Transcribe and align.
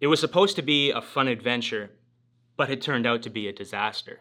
It 0.00 0.08
was 0.08 0.20
supposed 0.20 0.56
to 0.56 0.62
be 0.62 0.90
a 0.90 1.00
fun 1.00 1.28
adventure, 1.28 1.90
but 2.56 2.70
it 2.70 2.82
turned 2.82 3.06
out 3.06 3.22
to 3.22 3.30
be 3.30 3.48
a 3.48 3.52
disaster. 3.52 4.20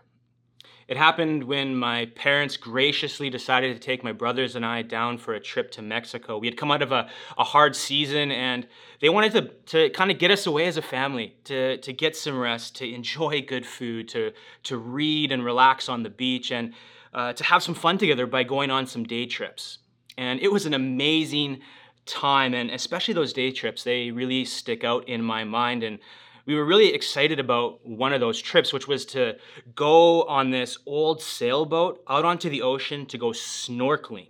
It 0.87 0.97
happened 0.97 1.45
when 1.45 1.75
my 1.75 2.05
parents 2.05 2.57
graciously 2.57 3.29
decided 3.31 3.73
to 3.73 3.79
take 3.79 4.03
my 4.03 4.11
brothers 4.11 4.55
and 4.55 4.63
I 4.63 4.83
down 4.83 5.17
for 5.17 5.33
a 5.33 5.39
trip 5.39 5.71
to 5.71 5.81
Mexico. 5.81 6.37
We 6.37 6.45
had 6.45 6.57
come 6.57 6.69
out 6.69 6.83
of 6.83 6.91
a, 6.91 7.09
a 7.39 7.43
hard 7.43 7.75
season 7.75 8.31
and 8.31 8.67
they 9.01 9.09
wanted 9.09 9.31
to, 9.31 9.41
to 9.79 9.89
kind 9.89 10.11
of 10.11 10.19
get 10.19 10.29
us 10.29 10.45
away 10.45 10.67
as 10.67 10.77
a 10.77 10.83
family, 10.83 11.35
to, 11.45 11.77
to 11.77 11.91
get 11.91 12.15
some 12.15 12.37
rest, 12.37 12.75
to 12.77 12.93
enjoy 12.93 13.41
good 13.41 13.65
food, 13.65 14.07
to, 14.09 14.31
to 14.63 14.77
read 14.77 15.31
and 15.31 15.43
relax 15.43 15.89
on 15.89 16.03
the 16.03 16.09
beach, 16.09 16.51
and 16.51 16.73
uh, 17.15 17.33
to 17.33 17.43
have 17.43 17.63
some 17.63 17.73
fun 17.73 17.97
together 17.97 18.27
by 18.27 18.43
going 18.43 18.69
on 18.69 18.85
some 18.85 19.03
day 19.03 19.25
trips. 19.25 19.79
And 20.17 20.39
it 20.39 20.51
was 20.51 20.67
an 20.67 20.75
amazing 20.75 21.61
time, 22.05 22.53
and 22.53 22.69
especially 22.69 23.13
those 23.13 23.33
day 23.33 23.51
trips, 23.51 23.83
they 23.83 24.11
really 24.11 24.45
stick 24.45 24.83
out 24.83 25.07
in 25.07 25.21
my 25.21 25.43
mind. 25.43 25.83
And 25.83 25.99
we 26.45 26.55
were 26.55 26.65
really 26.65 26.93
excited 26.93 27.39
about 27.39 27.85
one 27.85 28.13
of 28.13 28.19
those 28.19 28.41
trips, 28.41 28.71
which 28.71 28.87
was 28.87 29.05
to 29.07 29.35
go 29.75 30.23
on 30.23 30.51
this 30.51 30.77
old 30.85 31.21
sailboat 31.21 32.03
out 32.07 32.25
onto 32.25 32.49
the 32.49 32.61
ocean 32.61 33.05
to 33.07 33.17
go 33.17 33.29
snorkeling, 33.29 34.27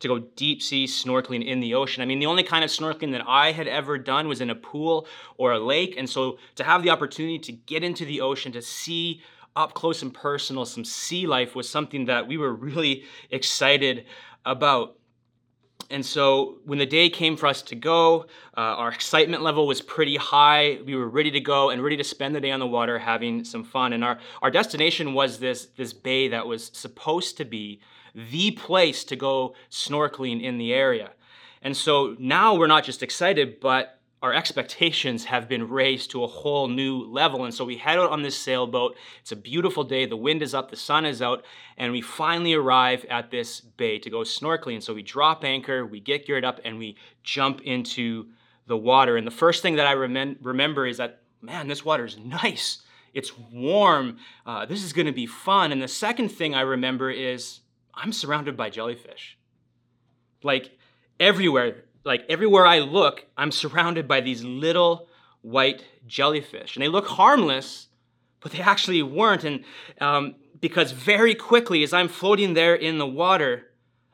to 0.00 0.08
go 0.08 0.18
deep 0.18 0.62
sea 0.62 0.86
snorkeling 0.86 1.46
in 1.46 1.60
the 1.60 1.74
ocean. 1.74 2.02
I 2.02 2.06
mean, 2.06 2.18
the 2.18 2.26
only 2.26 2.42
kind 2.42 2.64
of 2.64 2.70
snorkeling 2.70 3.12
that 3.12 3.24
I 3.26 3.52
had 3.52 3.68
ever 3.68 3.98
done 3.98 4.28
was 4.28 4.40
in 4.40 4.50
a 4.50 4.54
pool 4.54 5.06
or 5.36 5.52
a 5.52 5.58
lake. 5.58 5.94
And 5.98 6.08
so 6.08 6.38
to 6.54 6.64
have 6.64 6.82
the 6.82 6.90
opportunity 6.90 7.38
to 7.40 7.52
get 7.52 7.84
into 7.84 8.04
the 8.04 8.22
ocean, 8.22 8.52
to 8.52 8.62
see 8.62 9.20
up 9.54 9.74
close 9.74 10.02
and 10.02 10.14
personal 10.14 10.64
some 10.64 10.84
sea 10.84 11.26
life 11.26 11.54
was 11.54 11.68
something 11.68 12.04
that 12.04 12.28
we 12.28 12.38
were 12.38 12.54
really 12.54 13.04
excited 13.30 14.06
about. 14.46 14.94
And 15.90 16.04
so 16.04 16.58
when 16.64 16.78
the 16.78 16.86
day 16.86 17.08
came 17.08 17.36
for 17.36 17.46
us 17.46 17.62
to 17.62 17.74
go, 17.74 18.26
uh, 18.56 18.60
our 18.60 18.90
excitement 18.92 19.42
level 19.42 19.66
was 19.66 19.80
pretty 19.80 20.16
high. 20.16 20.80
We 20.84 20.94
were 20.94 21.08
ready 21.08 21.30
to 21.30 21.40
go 21.40 21.70
and 21.70 21.82
ready 21.82 21.96
to 21.96 22.04
spend 22.04 22.34
the 22.34 22.40
day 22.40 22.50
on 22.50 22.60
the 22.60 22.66
water 22.66 22.98
having 22.98 23.44
some 23.44 23.64
fun. 23.64 23.92
And 23.94 24.04
our, 24.04 24.18
our 24.42 24.50
destination 24.50 25.14
was 25.14 25.38
this, 25.38 25.66
this 25.76 25.92
bay 25.94 26.28
that 26.28 26.46
was 26.46 26.70
supposed 26.74 27.38
to 27.38 27.44
be 27.44 27.80
the 28.14 28.50
place 28.50 29.04
to 29.04 29.16
go 29.16 29.54
snorkeling 29.70 30.42
in 30.42 30.58
the 30.58 30.74
area. 30.74 31.12
And 31.62 31.76
so 31.76 32.16
now 32.18 32.54
we're 32.54 32.66
not 32.66 32.84
just 32.84 33.02
excited, 33.02 33.58
but 33.58 33.97
our 34.20 34.34
expectations 34.34 35.26
have 35.26 35.48
been 35.48 35.68
raised 35.68 36.10
to 36.10 36.24
a 36.24 36.26
whole 36.26 36.66
new 36.66 37.04
level. 37.04 37.44
And 37.44 37.54
so 37.54 37.64
we 37.64 37.76
head 37.76 37.98
out 37.98 38.10
on 38.10 38.22
this 38.22 38.36
sailboat. 38.36 38.96
It's 39.20 39.32
a 39.32 39.36
beautiful 39.36 39.84
day. 39.84 40.06
The 40.06 40.16
wind 40.16 40.42
is 40.42 40.54
up, 40.54 40.70
the 40.70 40.76
sun 40.76 41.06
is 41.06 41.22
out, 41.22 41.44
and 41.76 41.92
we 41.92 42.00
finally 42.00 42.54
arrive 42.54 43.04
at 43.08 43.30
this 43.30 43.60
bay 43.60 43.98
to 44.00 44.10
go 44.10 44.18
snorkeling. 44.18 44.74
And 44.74 44.84
so 44.84 44.92
we 44.92 45.02
drop 45.02 45.44
anchor, 45.44 45.86
we 45.86 46.00
get 46.00 46.26
geared 46.26 46.44
up, 46.44 46.60
and 46.64 46.78
we 46.78 46.96
jump 47.22 47.60
into 47.60 48.26
the 48.66 48.76
water. 48.76 49.16
And 49.16 49.26
the 49.26 49.32
first 49.32 49.62
thing 49.62 49.76
that 49.76 49.86
I 49.86 49.94
remem- 49.94 50.36
remember 50.42 50.86
is 50.86 50.96
that, 50.96 51.22
man, 51.40 51.68
this 51.68 51.84
water 51.84 52.04
is 52.04 52.18
nice. 52.18 52.82
It's 53.14 53.36
warm. 53.38 54.18
Uh, 54.44 54.66
this 54.66 54.82
is 54.82 54.92
going 54.92 55.06
to 55.06 55.12
be 55.12 55.26
fun. 55.26 55.72
And 55.72 55.80
the 55.80 55.88
second 55.88 56.30
thing 56.30 56.54
I 56.54 56.62
remember 56.62 57.10
is 57.10 57.60
I'm 57.94 58.12
surrounded 58.12 58.56
by 58.56 58.70
jellyfish. 58.70 59.38
Like 60.42 60.76
everywhere, 61.18 61.84
like 62.08 62.24
everywhere 62.28 62.66
I 62.66 62.80
look, 62.80 63.26
I'm 63.36 63.52
surrounded 63.52 64.08
by 64.08 64.20
these 64.20 64.42
little 64.42 65.08
white 65.42 65.84
jellyfish. 66.06 66.74
And 66.74 66.82
they 66.82 66.88
look 66.88 67.06
harmless, 67.06 67.88
but 68.40 68.50
they 68.50 68.60
actually 68.60 69.02
weren't. 69.02 69.44
And 69.44 69.64
um, 70.00 70.34
because 70.60 70.90
very 70.90 71.34
quickly, 71.34 71.82
as 71.84 71.92
I'm 71.92 72.08
floating 72.08 72.54
there 72.54 72.74
in 72.74 72.98
the 72.98 73.06
water, 73.06 73.66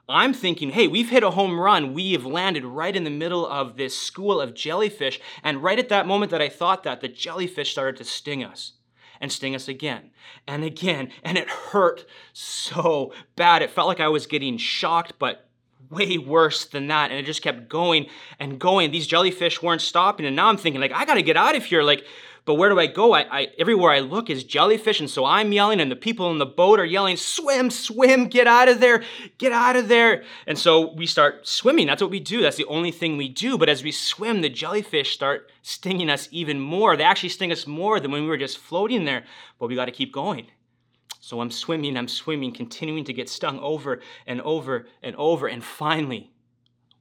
I'm 0.09 0.35
thinking, 0.35 0.71
hey, 0.71 0.89
we've 0.89 1.09
hit 1.09 1.23
a 1.23 1.31
home 1.31 1.59
run. 1.59 1.95
We 1.95 2.13
have 2.13 2.27
landed 2.27 2.65
right 2.65 2.95
in 2.95 3.05
the 3.05 3.11
middle 3.11 3.47
of 3.47 3.77
this 3.77 3.97
school 3.97 4.41
of 4.41 4.55
jellyfish. 4.55 5.21
And 5.43 5.63
right 5.63 5.79
at 5.79 5.89
that 5.89 6.07
moment 6.07 6.31
that 6.33 6.43
I 6.43 6.49
thought 6.49 6.83
that, 6.83 7.01
the 7.01 7.09
jellyfish 7.09 7.71
started 7.71 7.97
to 7.99 8.05
sting 8.05 8.45
us 8.45 8.73
and 9.21 9.33
sting 9.33 9.55
us 9.55 9.69
again 9.69 10.11
and 10.47 10.65
again. 10.65 11.11
And 11.23 11.39
it 11.39 11.49
hurt 11.49 12.05
so 12.33 13.15
bad. 13.37 13.63
It 13.63 13.71
felt 13.71 13.89
like 13.89 14.01
I 14.01 14.09
was 14.09 14.27
getting 14.27 14.59
shocked, 14.59 15.15
but 15.19 15.49
way 15.95 16.19
worse 16.19 16.65
than 16.67 16.89
that. 16.89 17.11
And 17.11 17.19
it 17.19 17.25
just 17.25 17.43
kept 17.43 17.69
going 17.69 18.07
and 18.39 18.59
going. 18.59 18.91
These 18.91 19.07
jellyfish 19.07 19.63
weren't 19.63 19.81
stopping. 19.81 20.27
And 20.27 20.37
now 20.37 20.49
I'm 20.49 20.57
thinking, 20.57 20.81
like, 20.81 20.93
I 20.93 21.05
got 21.05 21.15
to 21.15 21.23
get 21.23 21.37
out 21.37 21.57
of 21.57 21.65
here. 21.65 21.83
Like, 21.83 22.05
but 22.47 22.55
where 22.55 22.69
do 22.69 22.79
I 22.79 22.87
go? 22.87 23.15
I, 23.15 23.21
I, 23.31 23.49
everywhere 23.59 23.91
I 23.91 24.01
look 24.01 24.29
is 24.29 24.45
jellyfish, 24.45 25.01
and 25.01 25.09
so 25.09 25.25
I'm 25.25 25.51
yelling, 25.53 25.81
and 25.81 25.91
the 25.91 25.97
people 25.97 26.31
in 26.31 26.37
the 26.37 26.45
boat 26.45 26.79
are 26.79 26.85
yelling, 26.85 27.17
"Swim, 27.17 27.71
swim, 27.71 28.29
get 28.29 28.47
out 28.47 28.69
of 28.69 28.81
there, 28.81 29.03
get 29.39 29.53
out 29.53 29.77
of 29.77 29.89
there!" 29.89 30.25
And 30.47 30.59
so 30.59 30.93
we 30.93 31.07
start 31.07 31.49
swimming. 31.49 31.87
That's 31.87 32.03
what 32.03 32.11
we 32.11 32.21
do. 32.21 32.43
That's 32.43 32.59
the 32.59 32.67
only 32.67 32.91
thing 32.91 33.17
we 33.17 33.31
do. 33.31 33.57
But 33.57 33.71
as 33.71 33.83
we 33.83 33.93
swim, 33.93 34.43
the 34.43 34.51
jellyfish 34.51 35.15
start 35.15 35.51
stinging 35.63 36.11
us 36.11 36.29
even 36.31 36.61
more. 36.61 36.97
They 36.97 37.05
actually 37.05 37.31
sting 37.31 37.51
us 37.51 37.67
more 37.67 37.99
than 37.99 38.11
when 38.11 38.23
we 38.23 38.29
were 38.29 38.37
just 38.37 38.59
floating 38.59 39.07
there. 39.07 39.25
But 39.59 39.69
we 39.69 39.75
got 39.75 39.87
to 39.87 39.93
keep 39.93 40.13
going. 40.13 40.49
So 41.25 41.41
I'm 41.41 41.51
swimming, 41.51 41.97
I'm 41.97 42.07
swimming, 42.07 42.53
continuing 42.53 43.05
to 43.05 43.15
get 43.15 43.31
stung 43.31 43.59
over 43.61 44.03
and 44.27 44.43
over 44.43 44.85
and 45.03 45.17
over, 45.17 45.47
and 45.47 45.65
finally, 45.65 46.35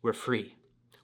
we're 0.02 0.14
free. 0.14 0.56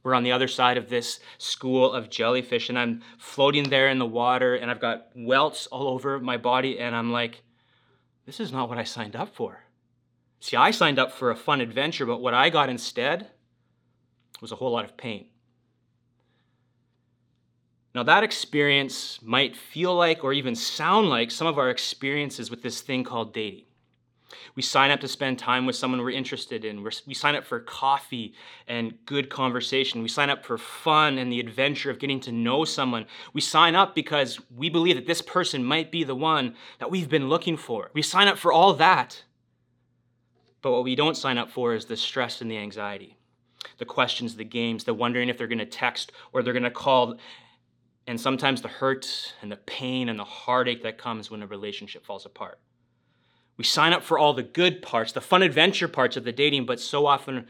We're 0.04 0.14
on 0.14 0.24
the 0.24 0.32
other 0.32 0.48
side 0.48 0.78
of 0.78 0.88
this 0.88 1.20
school 1.38 1.92
of 1.92 2.10
jellyfish, 2.10 2.70
and 2.70 2.80
I'm 2.80 3.02
floating 3.18 3.70
there 3.70 3.90
in 3.90 4.00
the 4.00 4.06
water, 4.06 4.56
and 4.56 4.72
I've 4.72 4.80
got 4.80 5.08
welts 5.14 5.68
all 5.68 5.90
over 5.90 6.18
my 6.18 6.38
body, 6.38 6.80
and 6.80 6.96
I'm 6.96 7.12
like, 7.12 7.44
this 8.26 8.40
is 8.40 8.54
not 8.54 8.70
what 8.70 8.78
I 8.78 8.86
signed 8.86 9.18
up 9.18 9.36
for. 9.36 9.66
See, 10.40 10.56
I 10.56 10.72
signed 10.72 10.98
up 10.98 11.12
for 11.12 11.30
a 11.30 11.36
fun 11.36 11.60
adventure, 11.60 12.06
but 12.06 12.22
what 12.22 12.34
I 12.34 12.50
got 12.50 12.70
instead 12.70 13.32
was 14.40 14.54
a 14.54 14.56
whole 14.56 14.72
lot 14.72 14.86
of 14.86 14.96
pain. 14.96 15.28
Now, 17.96 18.04
that 18.04 18.24
experience 18.24 19.20
might 19.22 19.56
feel 19.56 19.96
like 19.96 20.24
or 20.24 20.32
even 20.32 20.56
sound 20.56 21.10
like 21.10 21.32
some 21.32 21.48
of 21.48 21.58
our 21.58 21.70
experiences 21.70 22.52
with 22.52 22.62
this 22.62 22.82
thing 22.82 23.04
called 23.04 23.34
dating. 23.34 23.64
We 24.56 24.62
sign 24.62 24.92
up 24.92 25.00
to 25.02 25.08
spend 25.08 25.40
time 25.40 25.66
with 25.66 25.76
someone 25.76 26.02
we're 26.02 26.12
interested 26.12 26.66
in. 26.66 26.84
We're, 26.84 26.92
we 27.08 27.14
sign 27.14 27.36
up 27.36 27.46
for 27.46 27.60
coffee 27.60 28.34
and 28.68 28.94
good 29.06 29.30
conversation. 29.30 30.04
We 30.04 30.08
sign 30.08 30.30
up 30.30 30.46
for 30.46 30.58
fun 30.58 31.18
and 31.18 31.32
the 31.32 31.40
adventure 31.40 31.90
of 31.90 32.00
getting 32.00 32.20
to 32.22 32.32
know 32.32 32.66
someone. 32.66 33.06
We 33.34 33.42
sign 33.42 33.76
up 33.76 33.96
because 33.96 34.40
we 34.56 34.70
believe 34.70 34.96
that 34.96 35.08
this 35.08 35.22
person 35.22 35.64
might 35.64 35.92
be 35.92 36.04
the 36.04 36.16
one 36.16 36.56
that 36.80 36.92
we've 36.92 37.10
been 37.10 37.30
looking 37.30 37.58
for. 37.58 37.90
We 37.94 38.02
sign 38.02 38.28
up 38.28 38.38
for 38.38 38.52
all 38.54 38.74
that. 38.74 39.24
But 40.62 40.72
what 40.72 40.84
we 40.84 40.96
don't 40.96 41.18
sign 41.18 41.38
up 41.38 41.50
for 41.50 41.74
is 41.74 41.86
the 41.86 41.98
stress 41.98 42.42
and 42.42 42.52
the 42.52 42.58
anxiety, 42.58 43.18
the 43.78 43.86
questions, 43.86 44.36
the 44.36 44.44
games, 44.44 44.84
the 44.84 44.94
wondering 44.94 45.30
if 45.30 45.38
they're 45.38 45.48
going 45.48 45.60
to 45.60 45.66
text 45.66 46.12
or 46.34 46.44
they're 46.44 46.54
going 46.54 46.64
to 46.64 46.72
call 46.72 47.18
and 48.10 48.20
sometimes 48.20 48.64
the 48.64 48.68
hurt 48.68 49.36
and 49.40 49.52
the 49.52 49.56
pain 49.56 50.10
and 50.10 50.18
the 50.18 50.24
heartache 50.24 50.82
that 50.82 50.98
comes 50.98 51.30
when 51.30 51.44
a 51.44 51.48
relationship 51.48 52.04
falls 52.04 52.26
apart. 52.26 52.60
We 53.56 53.64
sign 53.64 53.94
up 53.94 54.02
for 54.02 54.18
all 54.18 54.34
the 54.34 54.42
good 54.42 54.82
parts, 54.82 55.12
the 55.12 55.22
fun 55.22 55.44
adventure 55.44 55.88
parts 55.88 56.18
of 56.18 56.24
the 56.24 56.32
dating, 56.32 56.66
but 56.66 56.80
so 56.80 57.06
often 57.06 57.46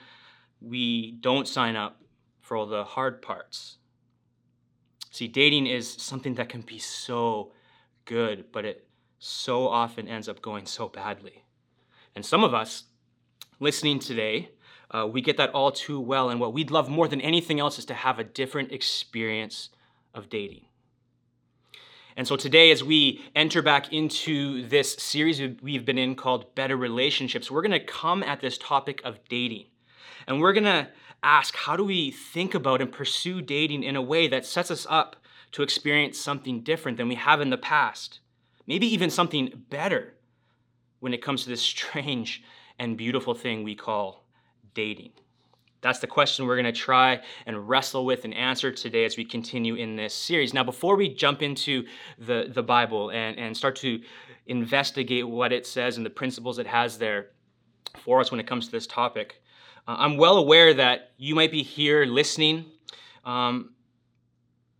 we 0.59 1.11
don't 1.21 1.47
sign 1.47 1.77
up 1.77 2.01
for 2.41 2.57
all 2.57 2.65
the 2.65 2.83
hard 2.83 3.21
parts. 3.21 3.77
See, 5.11 5.29
dating 5.29 5.67
is 5.67 5.89
something 5.89 6.35
that 6.35 6.49
can 6.49 6.59
be 6.59 6.77
so 6.77 7.53
good, 8.03 8.51
but 8.51 8.65
it 8.65 8.85
so 9.17 9.65
often 9.65 10.09
ends 10.09 10.27
up 10.27 10.41
going 10.41 10.65
so 10.65 10.89
badly. 10.89 11.45
And 12.17 12.25
some 12.25 12.43
of 12.43 12.53
us 12.53 12.83
listening 13.61 13.99
today, 13.99 14.49
uh, 14.91 15.07
we 15.09 15.21
get 15.21 15.37
that 15.37 15.51
all 15.51 15.71
too 15.71 16.01
well. 16.01 16.29
And 16.29 16.37
what 16.37 16.51
we'd 16.51 16.69
love 16.69 16.89
more 16.89 17.07
than 17.07 17.21
anything 17.21 17.61
else 17.61 17.79
is 17.79 17.85
to 17.85 17.93
have 17.93 18.19
a 18.19 18.25
different 18.25 18.73
experience 18.73 19.69
of 20.19 20.29
dating. 20.29 20.65
And 22.15 22.27
so 22.27 22.35
today, 22.35 22.69
as 22.69 22.83
we 22.83 23.23
enter 23.33 23.61
back 23.61 23.93
into 23.93 24.67
this 24.67 24.93
series 24.95 25.41
we've 25.61 25.85
been 25.85 25.97
in 25.97 26.15
called 26.15 26.53
Better 26.53 26.75
Relationships, 26.75 27.49
we're 27.49 27.61
going 27.61 27.71
to 27.71 27.79
come 27.79 28.21
at 28.23 28.41
this 28.41 28.57
topic 28.57 29.01
of 29.05 29.23
dating. 29.29 29.67
And 30.27 30.41
we're 30.41 30.53
going 30.53 30.65
to 30.65 30.89
ask 31.23 31.55
how 31.55 31.77
do 31.77 31.83
we 31.83 32.11
think 32.11 32.53
about 32.53 32.81
and 32.81 32.91
pursue 32.91 33.41
dating 33.41 33.83
in 33.83 33.95
a 33.95 34.01
way 34.01 34.27
that 34.27 34.45
sets 34.45 34.69
us 34.69 34.85
up 34.89 35.15
to 35.53 35.63
experience 35.63 36.19
something 36.19 36.61
different 36.61 36.97
than 36.97 37.07
we 37.07 37.15
have 37.15 37.39
in 37.39 37.49
the 37.49 37.57
past? 37.57 38.19
Maybe 38.67 38.85
even 38.93 39.09
something 39.09 39.63
better 39.69 40.13
when 40.99 41.13
it 41.13 41.21
comes 41.21 41.43
to 41.43 41.49
this 41.49 41.61
strange 41.75 42.43
and 42.77 42.97
beautiful 42.97 43.33
thing 43.33 43.63
we 43.63 43.75
call 43.75 44.25
dating. 44.73 45.13
That's 45.81 45.99
the 45.99 46.07
question 46.07 46.45
we're 46.45 46.55
going 46.55 46.65
to 46.65 46.71
try 46.71 47.21
and 47.45 47.69
wrestle 47.69 48.05
with 48.05 48.25
and 48.25 48.33
answer 48.33 48.71
today 48.71 49.05
as 49.05 49.15
we 49.15 49.23
continue 49.23 49.75
in 49.75 49.95
this 49.95 50.13
series. 50.13 50.53
Now, 50.53 50.63
before 50.63 50.95
we 50.95 51.13
jump 51.13 51.41
into 51.41 51.85
the, 52.17 52.51
the 52.53 52.63
Bible 52.63 53.11
and, 53.11 53.37
and 53.37 53.55
start 53.55 53.77
to 53.77 54.01
investigate 54.45 55.27
what 55.27 55.53
it 55.53 55.65
says 55.65 55.97
and 55.97 56.05
the 56.05 56.09
principles 56.09 56.59
it 56.59 56.67
has 56.67 56.97
there 56.97 57.27
for 58.03 58.19
us 58.19 58.29
when 58.31 58.39
it 58.39 58.47
comes 58.47 58.65
to 58.65 58.71
this 58.71 58.87
topic, 58.87 59.41
uh, 59.87 59.95
I'm 59.97 60.17
well 60.17 60.37
aware 60.37 60.73
that 60.73 61.11
you 61.17 61.33
might 61.33 61.51
be 61.51 61.63
here 61.63 62.05
listening 62.05 62.65
um, 63.23 63.71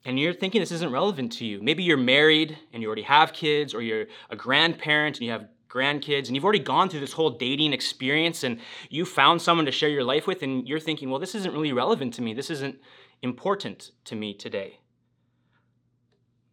and 0.06 0.19
you're 0.19 0.34
thinking 0.34 0.62
this 0.62 0.72
isn't 0.72 0.92
relevant 0.92 1.34
to 1.34 1.45
you. 1.45 1.62
Maybe 1.62 1.84
you're 1.84 1.98
married 1.98 2.57
and 2.74 2.81
you 2.81 2.88
already 2.88 3.04
have 3.04 3.34
kids, 3.34 3.74
or 3.74 3.81
you're 3.81 4.06
a 4.30 4.36
grandparent 4.36 5.18
and 5.18 5.25
you 5.25 5.31
have 5.31 5.48
grandkids 5.69 6.27
and 6.27 6.36
you've 6.36 6.44
already 6.44 6.60
gone 6.60 6.89
through 6.89 7.00
this 7.00 7.13
whole 7.13 7.30
dating 7.30 7.74
experience 7.74 8.44
and 8.44 8.60
you 8.89 9.06
found 9.06 9.42
someone 9.42 9.66
to 9.66 9.71
share 9.71 9.89
your 9.89 10.04
life 10.04 10.27
with 10.27 10.42
and 10.44 10.68
you're 10.68 10.80
thinking, 10.80 11.10
well, 11.10 11.19
this 11.19 11.36
isn't 11.36 11.54
really 11.54 11.74
relevant 11.74 12.13
to 12.16 12.21
me. 12.21 12.33
This 12.33 12.50
isn't 12.50 12.80
important 13.21 13.92
to 14.06 14.16
me 14.16 14.33
today. 14.33 14.80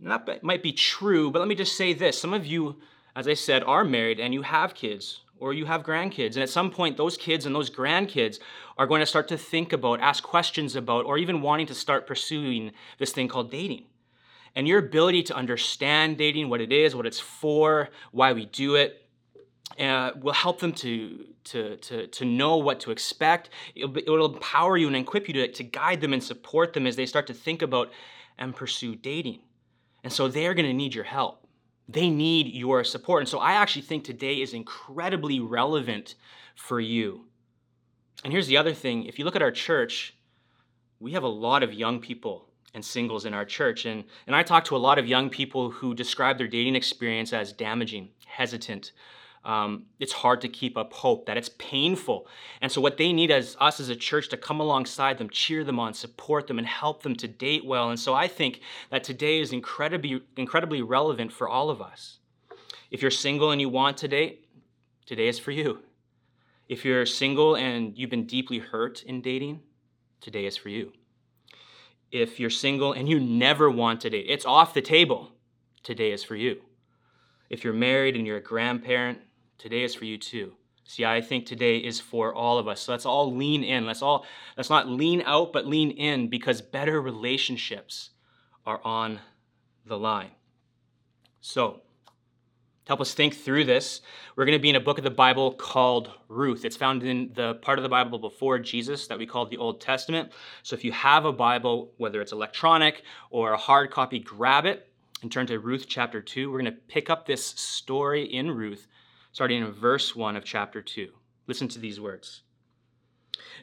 that 0.00 0.42
might 0.42 0.62
be 0.62 0.72
true, 0.72 1.30
but 1.30 1.38
let 1.38 1.48
me 1.48 1.54
just 1.54 1.76
say 1.76 1.92
this. 1.92 2.20
Some 2.20 2.34
of 2.34 2.46
you, 2.46 2.76
as 3.14 3.26
I 3.26 3.34
said, 3.34 3.62
are 3.64 3.84
married 3.84 4.20
and 4.20 4.34
you 4.34 4.42
have 4.42 4.74
kids 4.74 5.22
or 5.38 5.52
you 5.52 5.66
have 5.66 5.82
grandkids. 5.82 6.34
And 6.34 6.42
at 6.42 6.48
some 6.48 6.70
point, 6.70 6.96
those 6.96 7.16
kids 7.16 7.46
and 7.46 7.54
those 7.54 7.70
grandkids 7.70 8.38
are 8.78 8.86
going 8.86 9.00
to 9.00 9.06
start 9.06 9.28
to 9.28 9.38
think 9.38 9.72
about, 9.72 10.00
ask 10.00 10.22
questions 10.22 10.76
about, 10.76 11.04
or 11.04 11.18
even 11.18 11.42
wanting 11.42 11.66
to 11.66 11.74
start 11.74 12.06
pursuing 12.06 12.72
this 12.98 13.12
thing 13.12 13.28
called 13.28 13.50
dating. 13.50 13.84
And 14.54 14.66
your 14.66 14.78
ability 14.78 15.22
to 15.24 15.36
understand 15.36 16.16
dating, 16.16 16.48
what 16.48 16.62
it 16.62 16.72
is, 16.72 16.96
what 16.96 17.06
it's 17.06 17.20
for, 17.20 17.90
why 18.12 18.32
we 18.32 18.46
do 18.46 18.74
it, 18.76 19.06
uh, 19.78 20.12
will 20.20 20.32
help 20.32 20.60
them 20.60 20.72
to, 20.72 21.26
to, 21.44 21.76
to, 21.76 22.06
to 22.06 22.24
know 22.24 22.56
what 22.56 22.80
to 22.80 22.90
expect. 22.90 23.50
It'll, 23.74 23.96
it 23.96 24.08
will 24.08 24.34
empower 24.34 24.76
you 24.76 24.86
and 24.86 24.96
equip 24.96 25.28
you 25.28 25.34
to, 25.34 25.48
to 25.48 25.64
guide 25.64 26.00
them 26.00 26.12
and 26.12 26.22
support 26.22 26.72
them 26.72 26.86
as 26.86 26.96
they 26.96 27.06
start 27.06 27.26
to 27.26 27.34
think 27.34 27.62
about 27.62 27.90
and 28.38 28.54
pursue 28.54 28.94
dating. 28.94 29.40
And 30.04 30.12
so 30.12 30.28
they're 30.28 30.54
going 30.54 30.66
to 30.66 30.72
need 30.72 30.94
your 30.94 31.04
help. 31.04 31.46
They 31.88 32.10
need 32.10 32.54
your 32.54 32.84
support. 32.84 33.22
And 33.22 33.28
so 33.28 33.38
I 33.38 33.52
actually 33.52 33.82
think 33.82 34.04
today 34.04 34.40
is 34.40 34.54
incredibly 34.54 35.40
relevant 35.40 36.14
for 36.54 36.80
you. 36.80 37.26
And 38.24 38.32
here's 38.32 38.46
the 38.46 38.56
other 38.56 38.72
thing 38.72 39.04
if 39.04 39.18
you 39.18 39.24
look 39.24 39.36
at 39.36 39.42
our 39.42 39.50
church, 39.50 40.14
we 41.00 41.12
have 41.12 41.22
a 41.22 41.28
lot 41.28 41.62
of 41.62 41.74
young 41.74 42.00
people 42.00 42.48
and 42.74 42.84
singles 42.84 43.24
in 43.24 43.34
our 43.34 43.44
church. 43.44 43.84
And, 43.86 44.04
and 44.26 44.34
I 44.34 44.42
talk 44.42 44.64
to 44.66 44.76
a 44.76 44.78
lot 44.78 44.98
of 44.98 45.06
young 45.06 45.30
people 45.30 45.70
who 45.70 45.94
describe 45.94 46.38
their 46.38 46.48
dating 46.48 46.76
experience 46.76 47.32
as 47.32 47.52
damaging, 47.52 48.08
hesitant, 48.26 48.92
um, 49.46 49.84
it's 50.00 50.12
hard 50.12 50.40
to 50.40 50.48
keep 50.48 50.76
up 50.76 50.93
hope, 50.93 51.26
that 51.26 51.37
it's 51.37 51.50
painful. 51.56 52.26
And 52.60 52.70
so, 52.70 52.81
what 52.81 52.96
they 52.96 53.12
need 53.12 53.31
as 53.31 53.56
us 53.60 53.78
as 53.78 53.88
a 53.88 53.94
church 53.94 54.28
to 54.31 54.37
come 54.37 54.58
alongside 54.58 55.19
them, 55.19 55.31
cheer 55.31 55.62
them 55.62 55.78
on, 55.78 55.94
support 55.94 56.48
them, 56.48 56.58
and 56.58 56.66
help 56.66 57.04
them 57.04 57.14
to 57.14 57.28
date 57.28 57.64
well. 57.64 57.88
And 57.88 57.98
so, 57.98 58.12
I 58.12 58.26
think 58.26 58.60
that 58.90 59.04
today 59.04 59.40
is 59.40 59.52
incredibly, 59.52 60.20
incredibly 60.37 60.82
relevant 60.82 61.32
for 61.32 61.48
all 61.48 61.70
of 61.70 61.81
us. 61.81 62.19
If 62.90 63.02
you're 63.02 63.10
single 63.12 63.52
and 63.52 63.60
you 63.60 63.69
want 63.69 63.96
to 63.98 64.08
date, 64.08 64.48
today 65.06 65.28
is 65.28 65.38
for 65.38 65.52
you. 65.52 65.78
If 66.69 66.84
you're 66.84 67.06
single 67.06 67.54
and 67.54 67.96
you've 67.96 68.10
been 68.10 68.26
deeply 68.26 68.58
hurt 68.58 69.04
in 69.04 69.22
dating, 69.22 69.60
today 70.20 70.46
is 70.46 70.56
for 70.56 70.70
you. 70.70 70.92
If 72.10 72.40
you're 72.40 72.50
single 72.50 72.92
and 72.92 73.08
you 73.08 73.20
never 73.20 73.70
want 73.70 74.00
to 74.00 74.10
date, 74.10 74.26
it's 74.28 74.44
off 74.44 74.75
the 74.75 74.82
table, 74.82 75.31
today 75.84 76.10
is 76.10 76.25
for 76.25 76.34
you. 76.34 76.62
If 77.49 77.62
you're 77.62 77.72
married 77.72 78.16
and 78.16 78.26
you're 78.26 78.38
a 78.38 78.42
grandparent, 78.42 79.20
Today 79.58 79.82
is 79.82 79.94
for 79.94 80.05
you 80.05 80.19
too. 80.19 80.53
See, 80.85 81.05
I 81.05 81.20
think 81.20 81.47
today 81.47 81.79
is 81.79 81.99
for 81.99 82.32
all 82.32 82.58
of 82.58 82.69
us. 82.69 82.82
So 82.82 82.93
let's 82.93 83.06
all 83.06 83.35
lean 83.35 83.64
in. 83.64 83.87
Let's 83.87 84.03
all 84.03 84.25
let's 84.56 84.70
not 84.70 84.88
lean 84.88 85.23
out, 85.26 85.53
but 85.53 85.67
lean 85.67 85.91
in 85.91 86.29
because 86.29 86.61
better 86.61 87.00
relationships 87.00 88.11
are 88.64 88.81
on 88.85 89.20
the 89.85 89.99
line. 89.99 90.31
So, 91.41 91.81
to 92.87 92.91
help 92.91 93.00
us 93.00 93.14
think 93.14 93.35
through 93.35 93.64
this, 93.64 94.00
we're 94.37 94.44
going 94.44 94.58
to 94.58 94.62
be 94.62 94.70
in 94.70 94.76
a 94.76 94.81
book 94.81 94.99
of 94.99 95.05
the 95.05 95.11
Bible 95.11 95.53
called 95.53 96.11
Ruth. 96.29 96.64
It's 96.64 96.76
found 96.76 97.02
in 97.02 97.32
the 97.35 97.55
part 97.55 97.81
of 97.81 97.82
the 97.82 97.88
Bible 97.88 98.19
before 98.19 98.61
Jesus 98.61 99.09
that 99.09 99.19
we 99.19 99.26
call 99.26 99.47
the 99.47 99.56
Old 99.56 99.81
Testament. 99.81 100.31
So 100.62 100.75
if 100.75 100.85
you 100.85 100.93
have 100.93 101.25
a 101.25 101.32
Bible, 101.32 101.93
whether 101.97 102.20
it's 102.20 102.32
electronic 102.32 103.02
or 103.31 103.52
a 103.52 103.56
hard 103.56 103.91
copy, 103.91 104.20
grab 104.20 104.67
it 104.67 104.88
and 105.23 105.32
turn 105.32 105.49
to 105.49 105.59
Ruth 105.59 105.87
chapter 105.88 106.20
2. 106.20 106.50
We're 106.50 106.61
going 106.61 106.73
to 106.73 106.81
pick 106.87 107.11
up 107.11 107.26
this 107.26 107.44
story 107.44 108.23
in 108.23 108.52
Ruth 108.52 108.87
starting 109.37 109.61
in 109.61 109.71
verse 109.71 110.17
1 110.17 110.35
of 110.35 110.47
chapter 110.47 110.81
2. 110.81 111.12
Listen 111.47 111.69
to 111.69 111.79
these 111.79 112.00
words. 112.00 112.41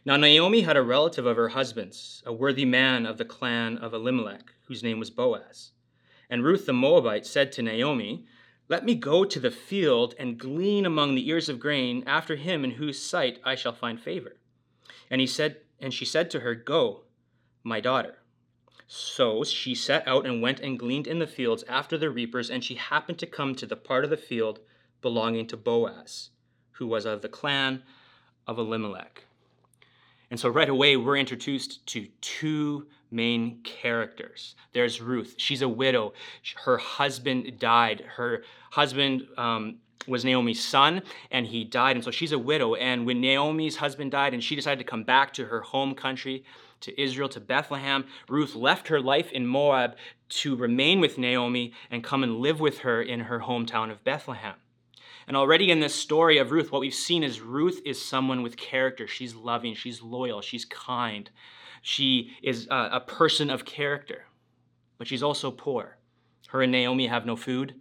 Now, 0.05 0.17
Naomi 0.17 0.61
had 0.61 0.77
a 0.77 0.83
relative 0.83 1.25
of 1.25 1.35
her 1.35 1.47
husband's, 1.47 2.21
a 2.27 2.31
worthy 2.31 2.63
man 2.63 3.07
of 3.07 3.17
the 3.17 3.25
clan 3.25 3.79
of 3.79 3.91
Elimelech, 3.91 4.53
whose 4.67 4.83
name 4.83 4.99
was 4.99 5.09
Boaz. 5.09 5.71
And 6.29 6.43
Ruth 6.43 6.67
the 6.67 6.73
Moabite 6.73 7.25
said 7.25 7.51
to 7.53 7.63
Naomi, 7.63 8.27
Let 8.69 8.85
me 8.85 8.93
go 8.93 9.25
to 9.25 9.39
the 9.39 9.49
field 9.49 10.13
and 10.19 10.37
glean 10.37 10.85
among 10.85 11.15
the 11.15 11.27
ears 11.27 11.49
of 11.49 11.59
grain 11.59 12.03
after 12.05 12.35
him 12.35 12.63
in 12.63 12.69
whose 12.69 13.01
sight 13.01 13.39
I 13.43 13.55
shall 13.55 13.73
find 13.73 13.99
favor. 13.99 14.37
And 15.09 15.21
he 15.21 15.25
said, 15.25 15.61
and 15.79 15.91
she 15.91 16.05
said 16.05 16.29
to 16.29 16.41
her, 16.41 16.53
Go, 16.53 17.05
my 17.63 17.79
daughter. 17.79 18.19
So 18.85 19.43
she 19.43 19.73
set 19.73 20.07
out 20.07 20.27
and 20.27 20.39
went 20.39 20.59
and 20.59 20.77
gleaned 20.77 21.07
in 21.07 21.17
the 21.17 21.25
fields 21.25 21.63
after 21.67 21.97
the 21.97 22.11
reapers, 22.11 22.51
and 22.51 22.63
she 22.63 22.75
happened 22.75 23.17
to 23.17 23.25
come 23.25 23.55
to 23.55 23.65
the 23.65 23.75
part 23.75 24.03
of 24.03 24.11
the 24.11 24.17
field 24.17 24.59
belonging 25.03 25.45
to 25.47 25.57
Boaz, 25.57 26.31
who 26.71 26.87
was 26.87 27.05
of 27.05 27.21
the 27.21 27.29
clan 27.29 27.83
of 28.47 28.57
Elimelech. 28.57 29.25
And 30.31 30.39
so 30.39 30.49
right 30.49 30.69
away, 30.69 30.97
we're 30.97 31.17
introduced 31.17 31.85
to 31.87 32.07
two 32.21 32.87
main 33.11 33.59
characters. 33.63 34.55
There's 34.71 34.99
Ruth. 34.99 35.35
She's 35.37 35.61
a 35.61 35.69
widow. 35.69 36.13
Her 36.65 36.79
husband 36.79 37.59
died. 37.59 38.03
Her 38.15 38.43
husband 38.71 39.27
um, 39.37 39.75
was 40.07 40.25
Naomi's 40.25 40.63
son, 40.63 41.03
and 41.29 41.45
he 41.45 41.63
died. 41.63 41.95
And 41.95 42.03
so 42.03 42.09
she's 42.09 42.31
a 42.31 42.39
widow. 42.39 42.73
And 42.73 43.05
when 43.05 43.21
Naomi's 43.21 43.75
husband 43.75 44.09
died 44.09 44.33
and 44.33 44.43
she 44.43 44.55
decided 44.55 44.79
to 44.79 44.89
come 44.89 45.03
back 45.03 45.33
to 45.33 45.45
her 45.45 45.61
home 45.61 45.93
country, 45.93 46.43
to 46.83 47.01
Israel, 47.01 47.29
to 47.29 47.39
Bethlehem, 47.39 48.05
Ruth 48.27 48.55
left 48.55 48.89
her 48.89 48.99
life 48.99 49.31
in 49.31 49.47
Moab 49.47 49.95
to 50.29 50.55
remain 50.55 50.99
with 50.99 51.17
Naomi 51.17 51.73
and 51.89 52.03
come 52.03 52.23
and 52.23 52.39
live 52.39 52.59
with 52.59 52.79
her 52.79 53.01
in 53.01 53.21
her 53.21 53.41
hometown 53.41 53.89
of 53.89 54.03
Bethlehem. 54.03 54.55
And 55.27 55.37
already 55.37 55.71
in 55.71 55.79
this 55.79 55.95
story 55.95 56.37
of 56.37 56.51
Ruth, 56.51 56.71
what 56.71 56.81
we've 56.81 56.93
seen 56.93 57.23
is 57.23 57.41
Ruth 57.41 57.81
is 57.85 58.03
someone 58.03 58.41
with 58.41 58.57
character. 58.57 59.07
She's 59.07 59.35
loving, 59.35 59.73
she's 59.73 60.01
loyal, 60.01 60.41
she's 60.41 60.65
kind. 60.65 61.29
She 61.81 62.31
is 62.41 62.67
a, 62.69 62.89
a 62.93 62.99
person 62.99 63.49
of 63.49 63.65
character, 63.65 64.25
but 64.97 65.07
she's 65.07 65.23
also 65.23 65.51
poor. 65.51 65.97
Her 66.49 66.61
and 66.61 66.71
Naomi 66.71 67.07
have 67.07 67.25
no 67.25 67.35
food. 67.35 67.75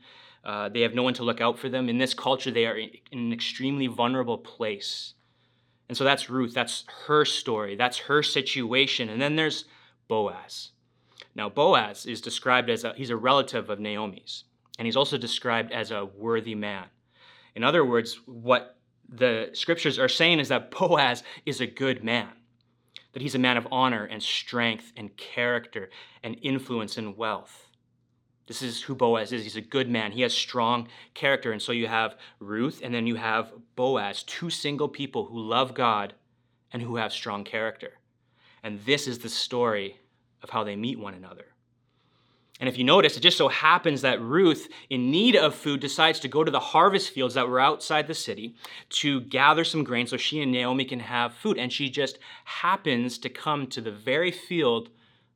Uh, 0.44 0.68
they 0.68 0.80
have 0.80 0.94
no 0.94 1.02
one 1.02 1.14
to 1.14 1.22
look 1.22 1.40
out 1.40 1.58
for 1.58 1.68
them. 1.68 1.88
In 1.88 1.98
this 1.98 2.14
culture, 2.14 2.50
they 2.50 2.66
are 2.66 2.76
in 2.76 2.90
an 3.12 3.32
extremely 3.32 3.86
vulnerable 3.86 4.38
place. 4.38 5.14
And 5.88 5.96
so 5.96 6.04
that's 6.04 6.30
Ruth. 6.30 6.54
That's 6.54 6.84
her 7.06 7.24
story. 7.24 7.76
That's 7.76 7.98
her 7.98 8.22
situation. 8.22 9.08
And 9.08 9.20
then 9.20 9.36
there's 9.36 9.66
Boaz. 10.08 10.70
Now, 11.34 11.48
Boaz 11.48 12.06
is 12.06 12.20
described 12.20 12.70
as 12.70 12.84
a, 12.84 12.92
he's 12.96 13.10
a 13.10 13.16
relative 13.16 13.70
of 13.70 13.80
Naomi's, 13.80 14.44
and 14.78 14.86
he's 14.86 14.96
also 14.96 15.16
described 15.16 15.72
as 15.72 15.90
a 15.90 16.04
worthy 16.04 16.54
man. 16.54 16.86
In 17.54 17.64
other 17.64 17.84
words, 17.84 18.20
what 18.26 18.76
the 19.08 19.50
scriptures 19.52 19.98
are 19.98 20.08
saying 20.08 20.40
is 20.40 20.48
that 20.48 20.70
Boaz 20.78 21.22
is 21.44 21.60
a 21.60 21.66
good 21.66 22.02
man, 22.02 22.30
that 23.12 23.22
he's 23.22 23.34
a 23.34 23.38
man 23.38 23.56
of 23.56 23.68
honor 23.70 24.04
and 24.04 24.22
strength 24.22 24.92
and 24.96 25.16
character 25.16 25.90
and 26.22 26.36
influence 26.42 26.96
and 26.96 27.16
wealth. 27.16 27.68
This 28.46 28.62
is 28.62 28.82
who 28.82 28.94
Boaz 28.94 29.32
is. 29.32 29.44
He's 29.44 29.56
a 29.56 29.60
good 29.60 29.88
man. 29.88 30.12
He 30.12 30.22
has 30.22 30.34
strong 30.34 30.88
character. 31.14 31.52
And 31.52 31.62
so 31.62 31.72
you 31.72 31.86
have 31.86 32.16
Ruth 32.40 32.80
and 32.82 32.92
then 32.92 33.06
you 33.06 33.14
have 33.14 33.52
Boaz, 33.76 34.24
two 34.24 34.50
single 34.50 34.88
people 34.88 35.26
who 35.26 35.40
love 35.40 35.74
God 35.74 36.14
and 36.72 36.82
who 36.82 36.96
have 36.96 37.12
strong 37.12 37.44
character. 37.44 37.92
And 38.62 38.80
this 38.84 39.06
is 39.06 39.20
the 39.20 39.28
story 39.28 39.98
of 40.42 40.50
how 40.50 40.64
they 40.64 40.76
meet 40.76 40.98
one 40.98 41.14
another. 41.14 41.51
And 42.62 42.68
if 42.68 42.78
you 42.78 42.84
notice, 42.84 43.16
it 43.16 43.24
just 43.24 43.38
so 43.38 43.48
happens 43.48 44.02
that 44.02 44.22
Ruth, 44.22 44.68
in 44.88 45.10
need 45.10 45.34
of 45.34 45.52
food, 45.52 45.80
decides 45.80 46.20
to 46.20 46.28
go 46.28 46.44
to 46.44 46.50
the 46.50 46.60
harvest 46.60 47.10
fields 47.10 47.34
that 47.34 47.48
were 47.48 47.58
outside 47.58 48.06
the 48.06 48.14
city 48.14 48.54
to 48.90 49.20
gather 49.22 49.64
some 49.64 49.82
grain 49.82 50.06
so 50.06 50.16
she 50.16 50.40
and 50.40 50.52
Naomi 50.52 50.84
can 50.84 51.00
have 51.00 51.34
food. 51.34 51.58
And 51.58 51.72
she 51.72 51.90
just 51.90 52.20
happens 52.44 53.18
to 53.18 53.28
come 53.28 53.66
to 53.66 53.80
the 53.80 53.90
very 53.90 54.30
field 54.30 54.90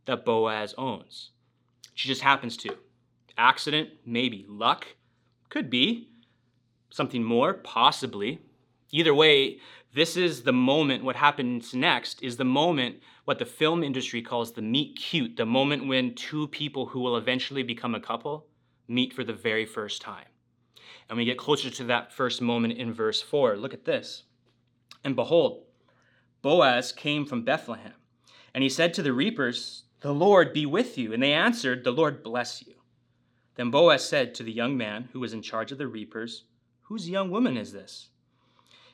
that 0.04 0.24
Boaz 0.24 0.72
owns. 0.78 1.32
She 1.94 2.06
just 2.06 2.22
happens 2.22 2.56
to. 2.58 2.76
Accident, 3.36 3.88
maybe. 4.06 4.46
Luck, 4.48 4.86
could 5.48 5.68
be. 5.68 6.10
Something 6.90 7.24
more, 7.24 7.54
possibly. 7.54 8.38
Either 8.92 9.12
way, 9.12 9.58
this 9.92 10.16
is 10.16 10.44
the 10.44 10.52
moment, 10.52 11.02
what 11.02 11.16
happens 11.16 11.74
next 11.74 12.22
is 12.22 12.36
the 12.36 12.44
moment 12.44 13.00
what 13.26 13.40
the 13.40 13.44
film 13.44 13.82
industry 13.82 14.22
calls 14.22 14.52
the 14.52 14.62
meet 14.62 14.96
cute, 14.96 15.36
the 15.36 15.44
moment 15.44 15.88
when 15.88 16.14
two 16.14 16.46
people 16.46 16.86
who 16.86 17.00
will 17.00 17.16
eventually 17.16 17.64
become 17.64 17.94
a 17.94 18.00
couple 18.00 18.46
meet 18.86 19.12
for 19.12 19.24
the 19.24 19.32
very 19.32 19.66
first 19.66 20.00
time. 20.00 20.28
And 21.08 21.18
we 21.18 21.24
get 21.24 21.36
closer 21.36 21.68
to 21.68 21.84
that 21.84 22.12
first 22.12 22.40
moment 22.40 22.74
in 22.74 22.92
verse 22.92 23.20
4. 23.20 23.56
Look 23.56 23.74
at 23.74 23.84
this. 23.84 24.22
And 25.02 25.16
behold, 25.16 25.64
Boaz 26.40 26.92
came 26.92 27.26
from 27.26 27.42
Bethlehem, 27.42 27.94
and 28.54 28.62
he 28.62 28.70
said 28.70 28.94
to 28.94 29.02
the 29.02 29.12
reapers, 29.12 29.82
The 30.02 30.14
Lord 30.14 30.52
be 30.52 30.64
with 30.64 30.96
you. 30.96 31.12
And 31.12 31.20
they 31.20 31.32
answered, 31.32 31.82
The 31.82 31.90
Lord 31.90 32.22
bless 32.22 32.64
you. 32.64 32.74
Then 33.56 33.72
Boaz 33.72 34.08
said 34.08 34.36
to 34.36 34.44
the 34.44 34.52
young 34.52 34.76
man 34.76 35.08
who 35.12 35.18
was 35.18 35.32
in 35.32 35.42
charge 35.42 35.72
of 35.72 35.78
the 35.78 35.88
reapers, 35.88 36.44
Whose 36.82 37.10
young 37.10 37.32
woman 37.32 37.56
is 37.56 37.72
this? 37.72 38.10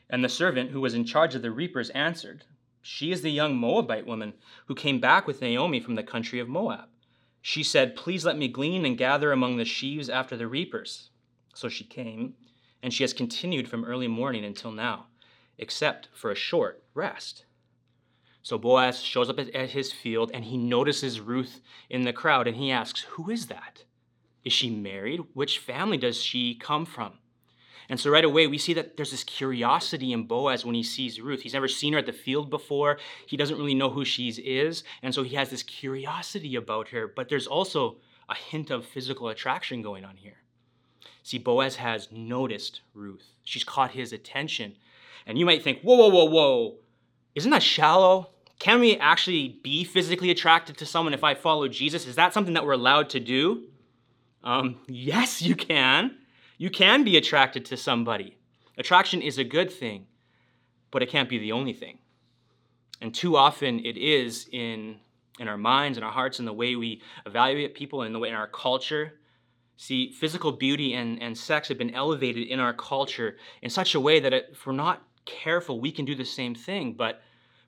And 0.08 0.24
the 0.24 0.30
servant 0.30 0.70
who 0.70 0.80
was 0.80 0.94
in 0.94 1.04
charge 1.04 1.34
of 1.34 1.42
the 1.42 1.50
reapers 1.50 1.90
answered, 1.90 2.44
she 2.82 3.12
is 3.12 3.22
the 3.22 3.30
young 3.30 3.56
Moabite 3.56 4.06
woman 4.06 4.34
who 4.66 4.74
came 4.74 5.00
back 5.00 5.26
with 5.26 5.40
Naomi 5.40 5.80
from 5.80 5.94
the 5.94 6.02
country 6.02 6.40
of 6.40 6.48
Moab. 6.48 6.88
She 7.40 7.62
said, 7.62 7.96
Please 7.96 8.24
let 8.24 8.36
me 8.36 8.48
glean 8.48 8.84
and 8.84 8.98
gather 8.98 9.32
among 9.32 9.56
the 9.56 9.64
sheaves 9.64 10.08
after 10.08 10.36
the 10.36 10.48
reapers. 10.48 11.10
So 11.54 11.68
she 11.68 11.84
came, 11.84 12.34
and 12.82 12.92
she 12.92 13.04
has 13.04 13.12
continued 13.12 13.68
from 13.68 13.84
early 13.84 14.08
morning 14.08 14.44
until 14.44 14.72
now, 14.72 15.06
except 15.58 16.08
for 16.12 16.30
a 16.30 16.36
short 16.36 16.82
rest. 16.94 17.44
So 18.42 18.58
Boaz 18.58 19.00
shows 19.00 19.30
up 19.30 19.38
at 19.38 19.70
his 19.70 19.92
field 19.92 20.32
and 20.34 20.44
he 20.44 20.56
notices 20.56 21.20
Ruth 21.20 21.60
in 21.88 22.02
the 22.02 22.12
crowd 22.12 22.48
and 22.48 22.56
he 22.56 22.72
asks, 22.72 23.02
Who 23.10 23.30
is 23.30 23.46
that? 23.46 23.84
Is 24.44 24.52
she 24.52 24.70
married? 24.70 25.20
Which 25.34 25.60
family 25.60 25.96
does 25.96 26.20
she 26.20 26.56
come 26.56 26.84
from? 26.84 27.18
And 27.92 28.00
so 28.00 28.10
right 28.10 28.24
away, 28.24 28.46
we 28.46 28.56
see 28.56 28.72
that 28.72 28.96
there's 28.96 29.10
this 29.10 29.22
curiosity 29.22 30.14
in 30.14 30.24
Boaz 30.24 30.64
when 30.64 30.74
he 30.74 30.82
sees 30.82 31.20
Ruth. 31.20 31.42
He's 31.42 31.52
never 31.52 31.68
seen 31.68 31.92
her 31.92 31.98
at 31.98 32.06
the 32.06 32.12
field 32.14 32.48
before. 32.48 32.98
He 33.26 33.36
doesn't 33.36 33.58
really 33.58 33.74
know 33.74 33.90
who 33.90 34.02
she 34.02 34.28
is. 34.28 34.82
And 35.02 35.14
so 35.14 35.22
he 35.22 35.36
has 35.36 35.50
this 35.50 35.62
curiosity 35.62 36.56
about 36.56 36.88
her. 36.88 37.06
But 37.06 37.28
there's 37.28 37.46
also 37.46 37.98
a 38.30 38.34
hint 38.34 38.70
of 38.70 38.86
physical 38.86 39.28
attraction 39.28 39.82
going 39.82 40.06
on 40.06 40.16
here. 40.16 40.38
See, 41.22 41.36
Boaz 41.36 41.76
has 41.76 42.08
noticed 42.10 42.80
Ruth. 42.94 43.34
She's 43.44 43.62
caught 43.62 43.90
his 43.90 44.14
attention. 44.14 44.76
And 45.26 45.36
you 45.36 45.44
might 45.44 45.62
think, 45.62 45.82
whoa, 45.82 45.96
whoa, 45.96 46.08
whoa, 46.08 46.24
whoa. 46.24 46.76
Isn't 47.34 47.50
that 47.50 47.62
shallow? 47.62 48.30
Can 48.58 48.80
we 48.80 48.96
actually 48.96 49.60
be 49.62 49.84
physically 49.84 50.30
attracted 50.30 50.78
to 50.78 50.86
someone 50.86 51.12
if 51.12 51.24
I 51.24 51.34
follow 51.34 51.68
Jesus? 51.68 52.06
Is 52.06 52.16
that 52.16 52.32
something 52.32 52.54
that 52.54 52.64
we're 52.64 52.72
allowed 52.72 53.10
to 53.10 53.20
do? 53.20 53.64
Um, 54.42 54.76
yes, 54.88 55.42
you 55.42 55.54
can. 55.54 56.16
You 56.62 56.70
can 56.70 57.02
be 57.02 57.16
attracted 57.16 57.64
to 57.64 57.76
somebody. 57.76 58.36
Attraction 58.78 59.20
is 59.20 59.36
a 59.36 59.42
good 59.42 59.68
thing, 59.68 60.06
but 60.92 61.02
it 61.02 61.08
can't 61.08 61.28
be 61.28 61.38
the 61.38 61.50
only 61.50 61.72
thing. 61.72 61.98
And 63.00 63.12
too 63.12 63.36
often 63.36 63.84
it 63.84 63.96
is 63.96 64.48
in, 64.52 65.00
in 65.40 65.48
our 65.48 65.56
minds 65.56 65.98
and 65.98 66.04
our 66.04 66.12
hearts 66.12 66.38
and 66.38 66.46
the 66.46 66.52
way 66.52 66.76
we 66.76 67.02
evaluate 67.26 67.74
people 67.74 68.02
and 68.02 68.14
the 68.14 68.20
way 68.20 68.28
in 68.28 68.36
our 68.36 68.46
culture. 68.46 69.14
See, 69.76 70.12
physical 70.12 70.52
beauty 70.52 70.94
and, 70.94 71.20
and 71.20 71.36
sex 71.36 71.66
have 71.66 71.78
been 71.78 71.96
elevated 71.96 72.46
in 72.46 72.60
our 72.60 72.74
culture 72.74 73.38
in 73.60 73.68
such 73.68 73.96
a 73.96 74.00
way 74.00 74.20
that 74.20 74.32
if 74.32 74.64
we're 74.64 74.72
not 74.72 75.02
careful, 75.24 75.80
we 75.80 75.90
can 75.90 76.04
do 76.04 76.14
the 76.14 76.24
same 76.24 76.54
thing. 76.54 76.92
But 76.92 77.22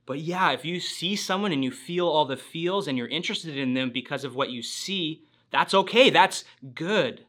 but 0.07 0.21
yeah, 0.21 0.53
if 0.53 0.65
you 0.65 0.79
see 0.79 1.17
someone 1.17 1.51
and 1.51 1.65
you 1.65 1.73
feel 1.73 2.07
all 2.07 2.27
the 2.27 2.37
feels 2.37 2.87
and 2.87 2.97
you're 2.97 3.09
interested 3.09 3.57
in 3.57 3.75
them 3.75 3.91
because 3.91 4.23
of 4.23 4.37
what 4.37 4.51
you 4.51 4.63
see, 4.63 5.25
that's 5.51 5.75
okay. 5.75 6.11
That's 6.11 6.45
good. 6.77 7.25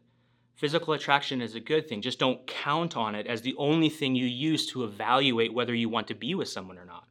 Physical 0.56 0.94
attraction 0.94 1.42
is 1.42 1.56
a 1.56 1.60
good 1.60 1.88
thing. 1.88 2.02
Just 2.02 2.20
don't 2.20 2.48
count 2.48 2.96
on 2.96 3.14
it 3.14 3.28
as 3.28 3.42
the 3.42 3.56
only 3.58 3.90
thing 3.90 4.16
you 4.16 4.26
use 4.26 4.66
to 4.68 4.86
evaluate 4.86 5.54
whether 5.54 5.76
you 5.76 5.90
want 5.90 6.08
to 6.08 6.16
be 6.16 6.34
with 6.34 6.48
someone 6.48 6.78
or 6.78 6.86
not. 6.86 7.08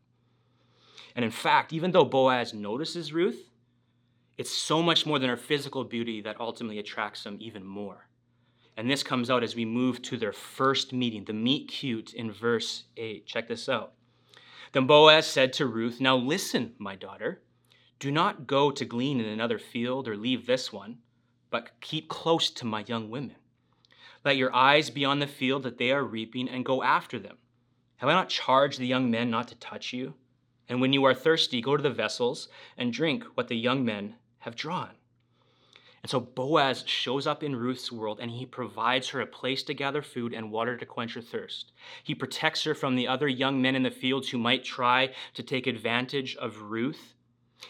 And 1.14 1.24
in 1.24 1.30
fact, 1.30 1.72
even 1.72 1.90
though 1.90 2.06
Boaz 2.06 2.54
notices 2.54 3.12
Ruth, 3.12 3.50
it's 4.38 4.50
so 4.50 4.82
much 4.82 5.04
more 5.04 5.18
than 5.18 5.28
her 5.28 5.36
physical 5.36 5.84
beauty 5.84 6.22
that 6.22 6.40
ultimately 6.40 6.78
attracts 6.78 7.24
him 7.24 7.36
even 7.38 7.64
more. 7.64 8.08
And 8.76 8.90
this 8.90 9.02
comes 9.02 9.30
out 9.30 9.44
as 9.44 9.54
we 9.54 9.64
move 9.64 10.02
to 10.02 10.16
their 10.16 10.32
first 10.32 10.92
meeting, 10.92 11.24
the 11.24 11.32
meet 11.34 11.68
cute 11.68 12.14
in 12.14 12.32
verse 12.32 12.84
8. 12.96 13.26
Check 13.26 13.46
this 13.46 13.68
out. 13.68 13.92
Then 14.72 14.86
Boaz 14.86 15.26
said 15.26 15.52
to 15.54 15.66
Ruth, 15.66 16.00
Now 16.00 16.16
listen, 16.16 16.74
my 16.78 16.96
daughter. 16.96 17.42
Do 18.00 18.10
not 18.10 18.46
go 18.46 18.72
to 18.72 18.84
glean 18.84 19.20
in 19.20 19.26
another 19.26 19.58
field 19.58 20.08
or 20.08 20.16
leave 20.16 20.46
this 20.46 20.72
one 20.72 20.98
but 21.50 21.70
keep 21.80 22.08
close 22.08 22.50
to 22.50 22.66
my 22.66 22.84
young 22.86 23.10
women. 23.10 23.36
Let 24.24 24.36
your 24.36 24.54
eyes 24.54 24.90
be 24.90 25.04
on 25.04 25.18
the 25.18 25.26
field 25.26 25.62
that 25.64 25.78
they 25.78 25.92
are 25.92 26.02
reaping 26.02 26.48
and 26.48 26.64
go 26.64 26.82
after 26.82 27.18
them. 27.18 27.36
Have 27.96 28.08
I 28.08 28.12
not 28.12 28.28
charged 28.28 28.78
the 28.78 28.86
young 28.86 29.10
men 29.10 29.30
not 29.30 29.48
to 29.48 29.54
touch 29.56 29.92
you? 29.92 30.14
And 30.68 30.80
when 30.80 30.92
you 30.92 31.04
are 31.04 31.14
thirsty, 31.14 31.60
go 31.60 31.76
to 31.76 31.82
the 31.82 31.90
vessels 31.90 32.48
and 32.76 32.92
drink 32.92 33.24
what 33.34 33.48
the 33.48 33.56
young 33.56 33.84
men 33.84 34.16
have 34.40 34.56
drawn. 34.56 34.90
And 36.02 36.10
so 36.10 36.20
Boaz 36.20 36.84
shows 36.86 37.26
up 37.26 37.42
in 37.42 37.56
Ruth's 37.56 37.90
world 37.90 38.18
and 38.20 38.30
he 38.30 38.44
provides 38.44 39.08
her 39.08 39.22
a 39.22 39.26
place 39.26 39.62
to 39.62 39.72
gather 39.72 40.02
food 40.02 40.34
and 40.34 40.52
water 40.52 40.76
to 40.76 40.84
quench 40.84 41.14
her 41.14 41.22
thirst. 41.22 41.72
He 42.02 42.14
protects 42.14 42.64
her 42.64 42.74
from 42.74 42.94
the 42.94 43.08
other 43.08 43.26
young 43.26 43.62
men 43.62 43.74
in 43.74 43.84
the 43.84 43.90
fields 43.90 44.28
who 44.28 44.36
might 44.36 44.64
try 44.64 45.14
to 45.32 45.42
take 45.42 45.66
advantage 45.66 46.36
of 46.36 46.60
Ruth. 46.60 47.14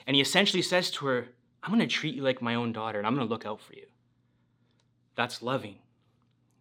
And 0.05 0.17
he 0.17 0.21
essentially 0.21 0.63
says 0.63 0.91
to 0.93 1.07
her, 1.07 1.29
I'm 1.65 1.71
going 1.71 1.81
to 1.81 1.87
treat 1.87 2.15
you 2.15 2.23
like 2.23 2.43
my 2.43 2.55
own 2.55 2.73
daughter 2.73 2.99
and 2.99 3.07
I'm 3.07 3.15
going 3.15 3.27
to 3.27 3.33
look 3.33 3.47
out 3.47 3.61
for 3.61 3.73
you. 3.73 3.87
That's 5.17 5.43
loving. 5.43 5.77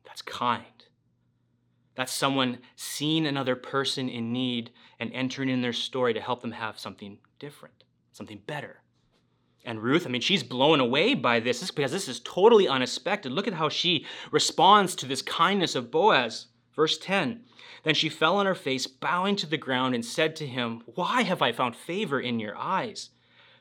That's 0.05 0.22
kind. 0.22 0.63
That's 1.95 2.13
someone 2.13 2.60
seeing 2.77 3.27
another 3.27 3.57
person 3.57 4.07
in 4.07 4.31
need 4.31 4.72
and 5.00 5.12
entering 5.13 5.50
in 5.50 5.62
their 5.62 5.74
story 5.74 6.13
to 6.13 6.22
help 6.22 6.41
them 6.41 6.53
have 6.53 6.79
something 6.79 7.17
different, 7.38 7.83
something 8.13 8.41
better. 8.48 8.79
And 9.65 9.81
Ruth, 9.81 10.05
I 10.05 10.10
mean, 10.10 10.22
she's 10.22 10.43
blown 10.43 10.79
away 10.79 11.15
by 11.15 11.41
this 11.41 11.69
because 11.69 11.91
this 11.91 12.07
is 12.07 12.22
totally 12.22 12.67
unexpected. 12.67 13.31
Look 13.31 13.48
at 13.48 13.53
how 13.53 13.67
she 13.69 14.05
responds 14.31 14.95
to 14.95 15.05
this 15.05 15.22
kindness 15.22 15.75
of 15.75 15.91
Boaz. 15.91 16.48
Verse 16.75 16.98
10 16.98 17.43
Then 17.83 17.93
she 17.93 18.10
fell 18.10 18.38
on 18.38 18.45
her 18.45 18.55
face, 18.55 18.88
bowing 18.88 19.36
to 19.38 19.45
the 19.45 19.57
ground, 19.57 19.95
and 19.95 20.03
said 20.03 20.36
to 20.38 20.48
him, 20.48 20.81
Why 20.86 21.24
have 21.24 21.41
I 21.41 21.51
found 21.51 21.75
favor 21.75 22.19
in 22.19 22.39
your 22.39 22.57
eyes? 22.57 23.10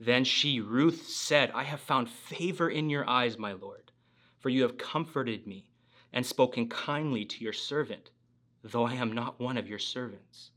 Then 0.00 0.24
she, 0.24 0.60
Ruth, 0.60 1.06
said, 1.06 1.50
I 1.54 1.62
have 1.62 1.80
found 1.80 2.08
favor 2.08 2.68
in 2.68 2.90
your 2.90 3.08
eyes, 3.08 3.38
my 3.38 3.52
Lord, 3.52 3.92
for 4.38 4.48
you 4.48 4.62
have 4.62 4.76
comforted 4.76 5.46
me 5.46 5.70
and 6.12 6.24
spoken 6.24 6.68
kindly 6.68 7.24
to 7.24 7.44
your 7.44 7.52
servant, 7.52 8.10
though 8.62 8.86
I 8.86 8.94
am 8.94 9.12
not 9.12 9.40
one 9.40 9.56
of 9.56 9.68
your 9.68 9.78
servants. 9.78 10.50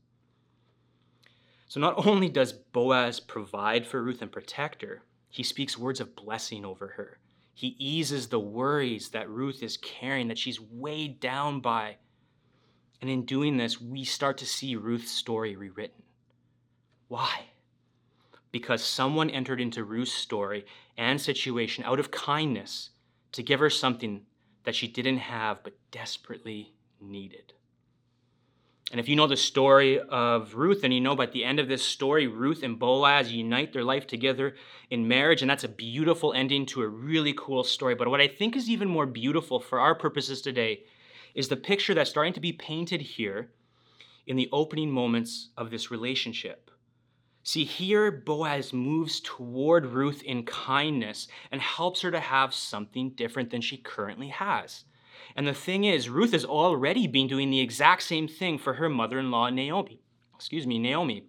So 1.68 1.80
not 1.80 2.06
only 2.06 2.28
does 2.28 2.52
Boaz 2.52 3.20
provide 3.20 3.86
for 3.86 4.02
Ruth 4.02 4.22
and 4.22 4.32
protect 4.32 4.82
her, 4.82 5.02
he 5.28 5.42
speaks 5.42 5.76
words 5.78 6.00
of 6.00 6.16
blessing 6.16 6.64
over 6.64 6.88
her. 6.88 7.18
He 7.54 7.76
eases 7.78 8.28
the 8.28 8.40
worries 8.40 9.10
that 9.10 9.28
Ruth 9.28 9.62
is 9.62 9.76
carrying, 9.76 10.28
that 10.28 10.38
she's 10.38 10.60
weighed 10.60 11.20
down 11.20 11.60
by. 11.60 11.96
And 13.00 13.10
in 13.10 13.24
doing 13.24 13.56
this, 13.56 13.80
we 13.80 14.04
start 14.04 14.38
to 14.38 14.46
see 14.46 14.76
Ruth's 14.76 15.10
story 15.10 15.56
rewritten. 15.56 16.02
Why? 17.08 17.46
Because 18.50 18.82
someone 18.82 19.30
entered 19.30 19.60
into 19.60 19.84
Ruth's 19.84 20.12
story 20.12 20.64
and 20.96 21.20
situation 21.20 21.84
out 21.84 22.00
of 22.00 22.10
kindness 22.10 22.90
to 23.32 23.42
give 23.42 23.60
her 23.60 23.70
something 23.70 24.22
that 24.64 24.74
she 24.74 24.88
didn't 24.88 25.18
have 25.18 25.62
but 25.62 25.74
desperately 25.90 26.74
needed. 27.00 27.52
And 28.90 28.98
if 28.98 29.08
you 29.08 29.16
know 29.16 29.26
the 29.26 29.36
story 29.36 30.00
of 30.00 30.54
Ruth, 30.54 30.82
and 30.82 30.94
you 30.94 31.00
know 31.00 31.14
by 31.14 31.26
the 31.26 31.44
end 31.44 31.60
of 31.60 31.68
this 31.68 31.84
story, 31.84 32.26
Ruth 32.26 32.62
and 32.62 32.78
Boaz 32.78 33.30
unite 33.30 33.74
their 33.74 33.84
life 33.84 34.06
together 34.06 34.54
in 34.88 35.06
marriage, 35.06 35.42
and 35.42 35.50
that's 35.50 35.64
a 35.64 35.68
beautiful 35.68 36.32
ending 36.32 36.64
to 36.66 36.80
a 36.82 36.88
really 36.88 37.34
cool 37.36 37.64
story. 37.64 37.94
But 37.94 38.08
what 38.08 38.22
I 38.22 38.28
think 38.28 38.56
is 38.56 38.70
even 38.70 38.88
more 38.88 39.04
beautiful 39.04 39.60
for 39.60 39.78
our 39.78 39.94
purposes 39.94 40.40
today 40.40 40.84
is 41.34 41.48
the 41.48 41.56
picture 41.56 41.92
that's 41.92 42.08
starting 42.08 42.32
to 42.32 42.40
be 42.40 42.52
painted 42.52 43.02
here 43.02 43.50
in 44.26 44.36
the 44.36 44.48
opening 44.52 44.90
moments 44.90 45.50
of 45.56 45.70
this 45.70 45.90
relationship. 45.90 46.70
See, 47.48 47.64
here 47.64 48.10
Boaz 48.10 48.74
moves 48.74 49.20
toward 49.20 49.86
Ruth 49.86 50.22
in 50.22 50.42
kindness 50.42 51.28
and 51.50 51.62
helps 51.62 52.02
her 52.02 52.10
to 52.10 52.20
have 52.20 52.52
something 52.52 53.12
different 53.12 53.48
than 53.48 53.62
she 53.62 53.78
currently 53.78 54.28
has. 54.28 54.84
And 55.34 55.48
the 55.48 55.54
thing 55.54 55.84
is, 55.84 56.10
Ruth 56.10 56.32
has 56.32 56.44
already 56.44 57.06
been 57.06 57.26
doing 57.26 57.48
the 57.48 57.60
exact 57.60 58.02
same 58.02 58.28
thing 58.28 58.58
for 58.58 58.74
her 58.74 58.90
mother 58.90 59.18
in 59.18 59.30
law, 59.30 59.48
Naomi. 59.48 60.02
Excuse 60.34 60.66
me, 60.66 60.78
Naomi. 60.78 61.24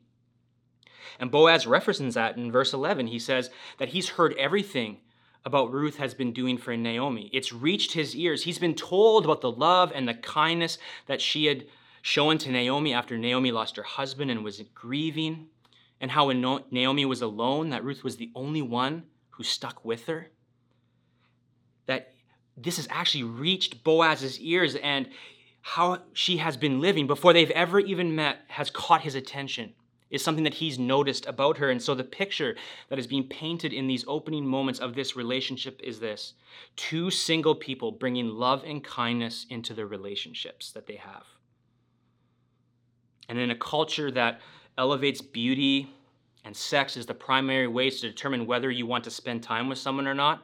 And 1.21 1.31
Boaz 1.31 1.65
references 1.65 2.15
that 2.15 2.35
in 2.35 2.51
verse 2.51 2.73
11. 2.73 3.07
He 3.07 3.19
says 3.19 3.49
that 3.77 3.87
he's 3.87 4.09
heard 4.09 4.35
everything 4.37 4.97
about 5.45 5.71
Ruth 5.71 5.95
has 5.99 6.13
been 6.13 6.33
doing 6.33 6.57
for 6.57 6.75
Naomi. 6.75 7.29
It's 7.31 7.53
reached 7.53 7.93
his 7.93 8.13
ears. 8.13 8.43
He's 8.43 8.59
been 8.59 8.75
told 8.75 9.23
about 9.23 9.39
the 9.39 9.53
love 9.53 9.93
and 9.95 10.05
the 10.05 10.15
kindness 10.15 10.79
that 11.05 11.21
she 11.21 11.45
had 11.45 11.67
shown 12.01 12.37
to 12.39 12.51
Naomi 12.51 12.93
after 12.93 13.17
Naomi 13.17 13.53
lost 13.53 13.77
her 13.77 13.83
husband 13.83 14.29
and 14.29 14.43
was 14.43 14.61
grieving 14.75 15.47
and 16.01 16.11
how 16.11 16.27
when 16.27 16.41
Naomi 16.71 17.05
was 17.05 17.21
alone, 17.21 17.69
that 17.69 17.83
Ruth 17.83 18.03
was 18.03 18.17
the 18.17 18.31
only 18.35 18.61
one 18.61 19.03
who 19.31 19.43
stuck 19.43 19.83
with 19.83 20.05
her. 20.05 20.27
That 21.85 22.13
this 22.55 22.77
has 22.77 22.87
actually 22.89 23.23
reached 23.23 23.83
Boaz's 23.83 24.39
ears, 24.39 24.75
and 24.75 25.09
how 25.61 25.99
she 26.13 26.37
has 26.37 26.57
been 26.57 26.81
living 26.81 27.07
before 27.07 27.33
they've 27.33 27.51
ever 27.51 27.79
even 27.79 28.15
met 28.15 28.39
has 28.47 28.69
caught 28.69 29.01
his 29.01 29.15
attention. 29.15 29.73
Is 30.09 30.23
something 30.23 30.45
that 30.45 30.55
he's 30.55 30.79
noticed 30.79 31.27
about 31.27 31.59
her. 31.59 31.69
And 31.69 31.79
so 31.79 31.93
the 31.93 32.03
picture 32.03 32.55
that 32.89 32.97
is 32.97 33.05
being 33.05 33.27
painted 33.27 33.73
in 33.73 33.85
these 33.85 34.03
opening 34.07 34.43
moments 34.43 34.79
of 34.79 34.95
this 34.95 35.15
relationship 35.15 35.79
is 35.83 35.99
this 35.99 36.33
two 36.75 37.11
single 37.11 37.53
people 37.53 37.91
bringing 37.91 38.29
love 38.29 38.63
and 38.65 38.83
kindness 38.83 39.45
into 39.51 39.75
the 39.75 39.85
relationships 39.85 40.71
that 40.71 40.87
they 40.87 40.95
have. 40.95 41.25
And 43.27 43.37
in 43.37 43.51
a 43.51 43.55
culture 43.55 44.09
that 44.09 44.41
elevates 44.79 45.21
beauty 45.21 45.93
and 46.45 46.55
sex 46.55 46.97
as 46.97 47.05
the 47.05 47.13
primary 47.13 47.67
ways 47.67 48.01
to 48.01 48.09
determine 48.09 48.47
whether 48.47 48.71
you 48.71 48.87
want 48.87 49.03
to 49.03 49.11
spend 49.11 49.43
time 49.43 49.69
with 49.69 49.77
someone 49.77 50.07
or 50.07 50.15
not, 50.15 50.41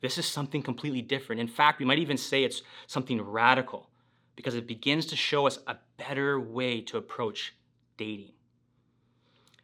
this 0.00 0.18
is 0.18 0.26
something 0.26 0.62
completely 0.62 1.02
different. 1.02 1.40
In 1.40 1.46
fact, 1.46 1.78
we 1.78 1.84
might 1.84 1.98
even 1.98 2.16
say 2.16 2.42
it's 2.42 2.62
something 2.86 3.20
radical. 3.22 3.90
because 4.36 4.54
it 4.54 4.66
begins 4.66 5.06
to 5.06 5.16
show 5.16 5.46
us 5.46 5.58
a 5.66 5.76
better 5.96 6.38
way 6.38 6.80
to 6.82 6.98
approach 6.98 7.54
dating. 7.96 8.32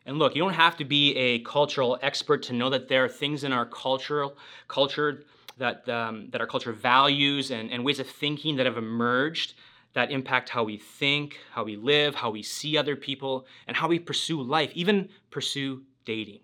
And 0.05 0.19
look, 0.19 0.35
you 0.35 0.43
don't 0.43 0.55
have 0.55 0.77
to 0.79 0.85
be 0.85 1.15
a 1.15 1.41
cultural 1.41 1.99
expert 2.03 2.43
to 2.45 2.55
know 2.55 2.71
that 2.71 2.89
there 2.89 3.05
are 3.05 3.09
things 3.09 3.45
in 3.45 3.53
our 3.53 3.67
cultural 3.67 4.37
culture 4.67 5.25
that, 5.59 5.89
um, 5.89 6.29
that 6.31 6.41
our 6.41 6.47
culture 6.47 6.73
values 6.73 7.51
and, 7.51 7.71
and 7.71 7.85
ways 7.85 8.01
of 8.01 8.09
thinking 8.09 8.57
that 8.57 8.67
have 8.67 8.79
emerged 8.79 9.55
that 9.95 10.11
impact 10.11 10.49
how 10.49 10.65
we 10.65 10.79
think, 10.79 11.39
how 11.53 11.65
we 11.65 11.77
live, 11.77 12.15
how 12.15 12.31
we 12.31 12.43
see 12.43 12.77
other 12.77 12.97
people, 12.97 13.47
and 13.67 13.77
how 13.77 13.89
we 13.89 13.99
pursue 13.99 14.43
life, 14.43 14.71
even 14.75 15.09
pursue 15.31 15.83
dating. 16.05 16.41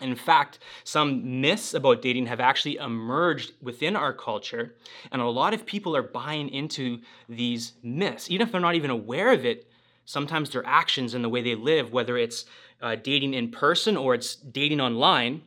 In 0.00 0.14
fact, 0.14 0.60
some 0.84 1.40
myths 1.40 1.74
about 1.74 2.02
dating 2.02 2.26
have 2.26 2.40
actually 2.40 2.76
emerged 2.76 3.52
within 3.60 3.96
our 3.96 4.12
culture, 4.12 4.76
and 5.10 5.20
a 5.20 5.26
lot 5.26 5.54
of 5.54 5.66
people 5.66 5.96
are 5.96 6.02
buying 6.02 6.48
into 6.50 7.00
these 7.28 7.72
myths. 7.82 8.30
Even 8.30 8.46
if 8.46 8.52
they're 8.52 8.60
not 8.60 8.76
even 8.76 8.90
aware 8.90 9.32
of 9.32 9.44
it, 9.44 9.68
sometimes 10.04 10.50
their 10.50 10.64
actions 10.64 11.14
and 11.14 11.24
the 11.24 11.28
way 11.28 11.42
they 11.42 11.54
live, 11.54 11.92
whether 11.92 12.16
it's 12.16 12.44
uh, 12.80 12.94
dating 12.94 13.34
in 13.34 13.50
person 13.50 13.96
or 13.96 14.14
it's 14.14 14.36
dating 14.36 14.80
online, 14.80 15.42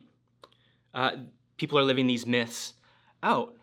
uh, 0.94 1.12
people 1.56 1.78
are 1.78 1.82
living 1.82 2.06
these 2.06 2.26
myths 2.26 2.74
out. 3.22 3.56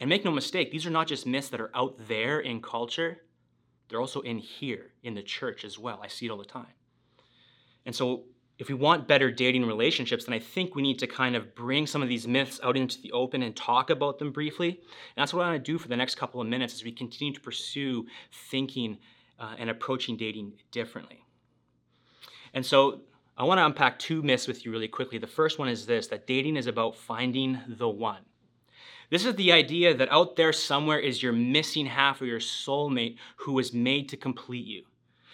And 0.00 0.10
make 0.10 0.24
no 0.24 0.30
mistake, 0.30 0.70
these 0.72 0.86
are 0.86 0.90
not 0.90 1.06
just 1.06 1.26
myths 1.26 1.48
that 1.50 1.60
are 1.60 1.70
out 1.74 2.08
there 2.08 2.40
in 2.40 2.60
culture, 2.60 3.18
they're 3.88 4.00
also 4.00 4.22
in 4.22 4.38
here, 4.38 4.92
in 5.02 5.14
the 5.14 5.22
church 5.22 5.64
as 5.64 5.78
well. 5.78 6.00
I 6.02 6.08
see 6.08 6.26
it 6.26 6.30
all 6.30 6.38
the 6.38 6.44
time. 6.44 6.72
And 7.86 7.94
so 7.94 8.24
if 8.58 8.68
we 8.68 8.74
want 8.74 9.08
better 9.08 9.30
dating 9.30 9.66
relationships, 9.66 10.24
then 10.24 10.34
I 10.34 10.38
think 10.38 10.74
we 10.74 10.82
need 10.82 10.98
to 11.00 11.06
kind 11.06 11.34
of 11.36 11.54
bring 11.54 11.86
some 11.86 12.02
of 12.02 12.08
these 12.08 12.26
myths 12.26 12.60
out 12.62 12.76
into 12.76 13.00
the 13.00 13.12
open 13.12 13.42
and 13.42 13.54
talk 13.54 13.90
about 13.90 14.18
them 14.18 14.30
briefly. 14.30 14.68
And 14.68 14.78
that's 15.16 15.34
what 15.34 15.44
I 15.44 15.50
want 15.50 15.64
to 15.64 15.72
do 15.72 15.78
for 15.78 15.88
the 15.88 15.96
next 15.96 16.14
couple 16.14 16.40
of 16.40 16.46
minutes 16.46 16.74
as 16.74 16.84
we 16.84 16.92
continue 16.92 17.34
to 17.34 17.40
pursue 17.40 18.06
thinking 18.32 18.98
uh, 19.38 19.54
and 19.58 19.70
approaching 19.70 20.16
dating 20.16 20.52
differently. 20.70 21.24
And 22.52 22.64
so 22.64 23.00
I 23.36 23.42
want 23.44 23.58
to 23.58 23.66
unpack 23.66 23.98
two 23.98 24.22
myths 24.22 24.46
with 24.46 24.64
you 24.64 24.70
really 24.70 24.88
quickly. 24.88 25.18
The 25.18 25.26
first 25.26 25.58
one 25.58 25.68
is 25.68 25.86
this 25.86 26.06
that 26.08 26.26
dating 26.26 26.56
is 26.56 26.68
about 26.68 26.94
finding 26.94 27.58
the 27.66 27.88
one. 27.88 28.22
This 29.10 29.24
is 29.24 29.34
the 29.36 29.52
idea 29.52 29.94
that 29.94 30.10
out 30.10 30.36
there 30.36 30.52
somewhere 30.52 30.98
is 30.98 31.22
your 31.22 31.32
missing 31.32 31.86
half 31.86 32.20
or 32.20 32.26
your 32.26 32.40
soulmate 32.40 33.16
who 33.36 33.52
was 33.52 33.72
made 33.72 34.08
to 34.08 34.16
complete 34.16 34.66
you. 34.66 34.84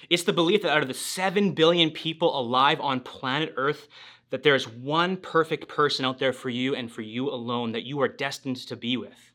It's 0.08 0.24
the 0.24 0.32
belief 0.32 0.62
that 0.62 0.72
out 0.72 0.82
of 0.82 0.88
the 0.88 0.94
7 0.94 1.52
billion 1.52 1.90
people 1.90 2.38
alive 2.38 2.80
on 2.80 3.00
planet 3.00 3.54
Earth, 3.56 3.88
that 4.30 4.42
there 4.42 4.54
is 4.54 4.68
one 4.68 5.16
perfect 5.16 5.68
person 5.68 6.04
out 6.04 6.18
there 6.18 6.32
for 6.32 6.48
you 6.48 6.74
and 6.74 6.90
for 6.90 7.02
you 7.02 7.28
alone 7.30 7.72
that 7.72 7.84
you 7.84 8.00
are 8.00 8.08
destined 8.08 8.56
to 8.56 8.76
be 8.76 8.96
with. 8.96 9.32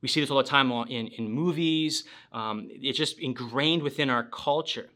We 0.00 0.08
see 0.08 0.20
this 0.20 0.30
all 0.30 0.38
the 0.38 0.44
time 0.44 0.70
in, 0.70 1.06
in 1.08 1.30
movies. 1.30 2.04
Um, 2.32 2.68
it's 2.70 2.98
just 2.98 3.18
ingrained 3.18 3.82
within 3.82 4.10
our 4.10 4.24
culture. 4.24 4.90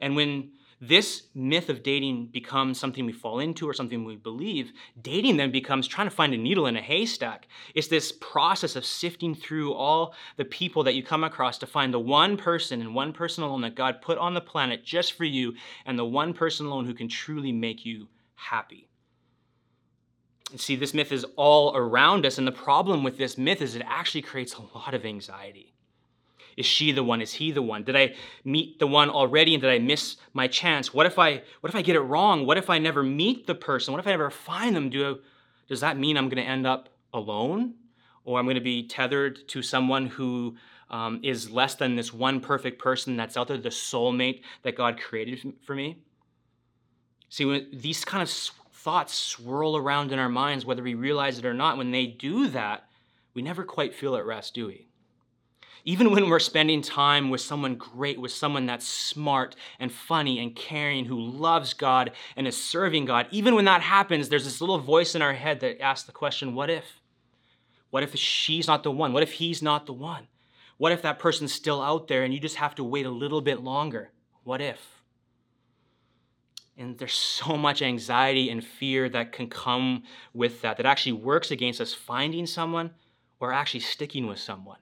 And 0.00 0.16
when 0.16 0.52
this 0.80 1.24
myth 1.34 1.68
of 1.68 1.82
dating 1.82 2.28
becomes 2.28 2.80
something 2.80 3.04
we 3.04 3.12
fall 3.12 3.38
into 3.38 3.68
or 3.68 3.74
something 3.74 4.04
we 4.04 4.16
believe, 4.16 4.72
dating 5.02 5.36
then 5.36 5.50
becomes 5.50 5.86
trying 5.86 6.08
to 6.08 6.14
find 6.14 6.32
a 6.32 6.38
needle 6.38 6.66
in 6.66 6.76
a 6.76 6.80
haystack. 6.80 7.48
It's 7.74 7.88
this 7.88 8.12
process 8.12 8.76
of 8.76 8.86
sifting 8.86 9.34
through 9.34 9.74
all 9.74 10.14
the 10.38 10.44
people 10.46 10.82
that 10.84 10.94
you 10.94 11.02
come 11.02 11.22
across 11.22 11.58
to 11.58 11.66
find 11.66 11.92
the 11.92 11.98
one 11.98 12.38
person 12.38 12.80
and 12.80 12.94
one 12.94 13.12
person 13.12 13.44
alone 13.44 13.60
that 13.60 13.74
God 13.74 14.00
put 14.00 14.16
on 14.16 14.32
the 14.32 14.40
planet 14.40 14.82
just 14.82 15.12
for 15.12 15.24
you 15.24 15.54
and 15.84 15.98
the 15.98 16.04
one 16.04 16.32
person 16.32 16.64
alone 16.64 16.86
who 16.86 16.94
can 16.94 17.08
truly 17.08 17.52
make 17.52 17.84
you 17.84 18.08
happy. 18.34 18.88
see, 20.56 20.76
this 20.76 20.94
myth 20.94 21.12
is 21.12 21.26
all 21.36 21.76
around 21.76 22.24
us, 22.24 22.38
and 22.38 22.46
the 22.46 22.52
problem 22.52 23.04
with 23.04 23.18
this 23.18 23.36
myth 23.36 23.60
is 23.60 23.76
it 23.76 23.82
actually 23.86 24.22
creates 24.22 24.54
a 24.54 24.78
lot 24.78 24.94
of 24.94 25.04
anxiety. 25.04 25.74
Is 26.60 26.66
she 26.66 26.92
the 26.92 27.02
one? 27.02 27.22
Is 27.22 27.32
he 27.32 27.52
the 27.52 27.62
one? 27.62 27.84
Did 27.84 27.96
I 27.96 28.14
meet 28.44 28.78
the 28.78 28.86
one 28.86 29.08
already 29.08 29.54
and 29.54 29.62
did 29.62 29.70
I 29.70 29.78
miss 29.78 30.18
my 30.34 30.46
chance? 30.46 30.92
What 30.92 31.06
if 31.06 31.18
I 31.18 31.40
what 31.60 31.70
if 31.70 31.74
I 31.74 31.80
get 31.80 31.96
it 31.96 32.00
wrong? 32.00 32.44
What 32.44 32.58
if 32.58 32.68
I 32.68 32.76
never 32.76 33.02
meet 33.02 33.46
the 33.46 33.54
person? 33.54 33.94
What 33.94 33.98
if 33.98 34.06
I 34.06 34.10
never 34.10 34.28
find 34.28 34.76
them? 34.76 34.90
Do 34.90 35.20
does 35.68 35.80
that 35.80 35.96
mean 35.96 36.18
I'm 36.18 36.28
going 36.28 36.44
to 36.44 36.46
end 36.48 36.66
up 36.66 36.90
alone? 37.14 37.76
Or 38.26 38.38
I'm 38.38 38.44
going 38.44 38.56
to 38.56 38.60
be 38.60 38.86
tethered 38.86 39.48
to 39.48 39.62
someone 39.62 40.08
who 40.08 40.56
um, 40.90 41.20
is 41.22 41.50
less 41.50 41.76
than 41.76 41.96
this 41.96 42.12
one 42.12 42.40
perfect 42.40 42.78
person 42.78 43.16
that's 43.16 43.38
out 43.38 43.48
there, 43.48 43.56
the 43.56 43.70
soulmate 43.70 44.42
that 44.60 44.76
God 44.76 45.00
created 45.00 45.54
for 45.64 45.74
me? 45.74 45.96
See, 47.30 47.46
when 47.46 47.68
these 47.72 48.04
kind 48.04 48.22
of 48.22 48.28
thoughts 48.28 49.14
swirl 49.14 49.78
around 49.78 50.12
in 50.12 50.18
our 50.18 50.28
minds, 50.28 50.66
whether 50.66 50.82
we 50.82 50.92
realize 50.92 51.38
it 51.38 51.46
or 51.46 51.54
not, 51.54 51.78
when 51.78 51.90
they 51.90 52.04
do 52.04 52.48
that, 52.48 52.84
we 53.32 53.40
never 53.40 53.64
quite 53.64 53.94
feel 53.94 54.14
at 54.14 54.26
rest, 54.26 54.52
do 54.52 54.66
we? 54.66 54.89
Even 55.84 56.10
when 56.10 56.28
we're 56.28 56.38
spending 56.38 56.82
time 56.82 57.30
with 57.30 57.40
someone 57.40 57.74
great, 57.76 58.20
with 58.20 58.32
someone 58.32 58.66
that's 58.66 58.86
smart 58.86 59.56
and 59.78 59.90
funny 59.90 60.38
and 60.38 60.54
caring, 60.54 61.06
who 61.06 61.18
loves 61.18 61.74
God 61.74 62.12
and 62.36 62.46
is 62.46 62.62
serving 62.62 63.06
God, 63.06 63.26
even 63.30 63.54
when 63.54 63.64
that 63.64 63.82
happens, 63.82 64.28
there's 64.28 64.44
this 64.44 64.60
little 64.60 64.78
voice 64.78 65.14
in 65.14 65.22
our 65.22 65.32
head 65.32 65.60
that 65.60 65.80
asks 65.80 66.06
the 66.06 66.12
question, 66.12 66.54
what 66.54 66.70
if? 66.70 67.00
What 67.90 68.02
if 68.02 68.14
she's 68.14 68.66
not 68.66 68.82
the 68.82 68.90
one? 68.90 69.12
What 69.12 69.22
if 69.22 69.32
he's 69.32 69.62
not 69.62 69.86
the 69.86 69.92
one? 69.92 70.28
What 70.76 70.92
if 70.92 71.02
that 71.02 71.18
person's 71.18 71.52
still 71.52 71.82
out 71.82 72.08
there 72.08 72.22
and 72.22 72.32
you 72.32 72.40
just 72.40 72.56
have 72.56 72.74
to 72.76 72.84
wait 72.84 73.06
a 73.06 73.10
little 73.10 73.40
bit 73.40 73.60
longer? 73.60 74.12
What 74.44 74.60
if? 74.60 74.78
And 76.78 76.96
there's 76.96 77.12
so 77.12 77.56
much 77.56 77.82
anxiety 77.82 78.48
and 78.48 78.64
fear 78.64 79.08
that 79.10 79.32
can 79.32 79.48
come 79.48 80.04
with 80.32 80.62
that, 80.62 80.78
that 80.78 80.86
actually 80.86 81.12
works 81.12 81.50
against 81.50 81.80
us 81.80 81.92
finding 81.92 82.46
someone 82.46 82.92
or 83.38 83.52
actually 83.52 83.80
sticking 83.80 84.26
with 84.26 84.38
someone. 84.38 84.78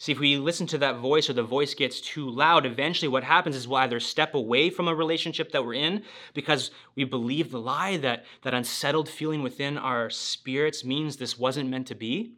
See, 0.00 0.12
if 0.12 0.20
we 0.20 0.36
listen 0.36 0.68
to 0.68 0.78
that 0.78 0.98
voice 0.98 1.28
or 1.28 1.32
the 1.32 1.42
voice 1.42 1.74
gets 1.74 2.00
too 2.00 2.30
loud, 2.30 2.64
eventually 2.64 3.08
what 3.08 3.24
happens 3.24 3.56
is 3.56 3.66
we'll 3.66 3.78
either 3.78 3.98
step 3.98 4.32
away 4.32 4.70
from 4.70 4.86
a 4.86 4.94
relationship 4.94 5.50
that 5.50 5.66
we're 5.66 5.74
in 5.74 6.04
because 6.34 6.70
we 6.94 7.02
believe 7.02 7.50
the 7.50 7.60
lie 7.60 7.96
that 7.96 8.24
that 8.42 8.54
unsettled 8.54 9.08
feeling 9.08 9.42
within 9.42 9.76
our 9.76 10.08
spirits 10.08 10.84
means 10.84 11.16
this 11.16 11.36
wasn't 11.36 11.68
meant 11.68 11.88
to 11.88 11.96
be, 11.96 12.34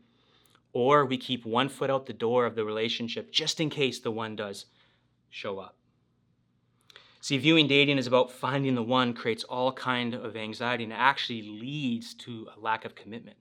or 0.72 1.04
we 1.04 1.18
keep 1.18 1.44
one 1.44 1.68
foot 1.68 1.90
out 1.90 2.06
the 2.06 2.14
door 2.14 2.46
of 2.46 2.54
the 2.54 2.64
relationship 2.64 3.30
just 3.30 3.60
in 3.60 3.68
case 3.68 4.00
the 4.00 4.10
one 4.10 4.36
does 4.36 4.64
show 5.28 5.58
up. 5.58 5.76
See, 7.20 7.36
viewing 7.36 7.66
dating 7.68 7.98
as 7.98 8.06
about 8.06 8.32
finding 8.32 8.74
the 8.74 8.82
one 8.82 9.12
creates 9.12 9.44
all 9.44 9.72
kind 9.72 10.14
of 10.14 10.34
anxiety 10.34 10.84
and 10.84 10.94
actually 10.94 11.42
leads 11.42 12.14
to 12.14 12.48
a 12.56 12.58
lack 12.58 12.86
of 12.86 12.94
commitment. 12.94 13.36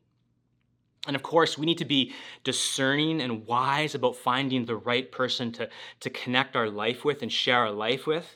And 1.07 1.15
of 1.15 1.23
course, 1.23 1.57
we 1.57 1.65
need 1.65 1.77
to 1.77 1.85
be 1.85 2.13
discerning 2.43 3.21
and 3.21 3.45
wise 3.47 3.95
about 3.95 4.17
finding 4.17 4.65
the 4.65 4.75
right 4.75 5.09
person 5.11 5.51
to, 5.53 5.69
to 6.01 6.09
connect 6.09 6.55
our 6.55 6.69
life 6.69 7.05
with 7.05 7.21
and 7.21 7.31
share 7.31 7.59
our 7.59 7.71
life 7.71 8.05
with. 8.05 8.35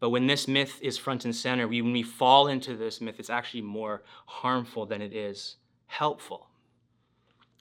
But 0.00 0.10
when 0.10 0.26
this 0.26 0.48
myth 0.48 0.78
is 0.82 0.98
front 0.98 1.24
and 1.24 1.34
center, 1.34 1.66
we, 1.66 1.82
when 1.82 1.92
we 1.92 2.02
fall 2.02 2.48
into 2.48 2.76
this 2.76 3.00
myth, 3.00 3.16
it's 3.18 3.30
actually 3.30 3.62
more 3.62 4.02
harmful 4.26 4.86
than 4.86 5.02
it 5.02 5.12
is 5.12 5.56
helpful. 5.86 6.48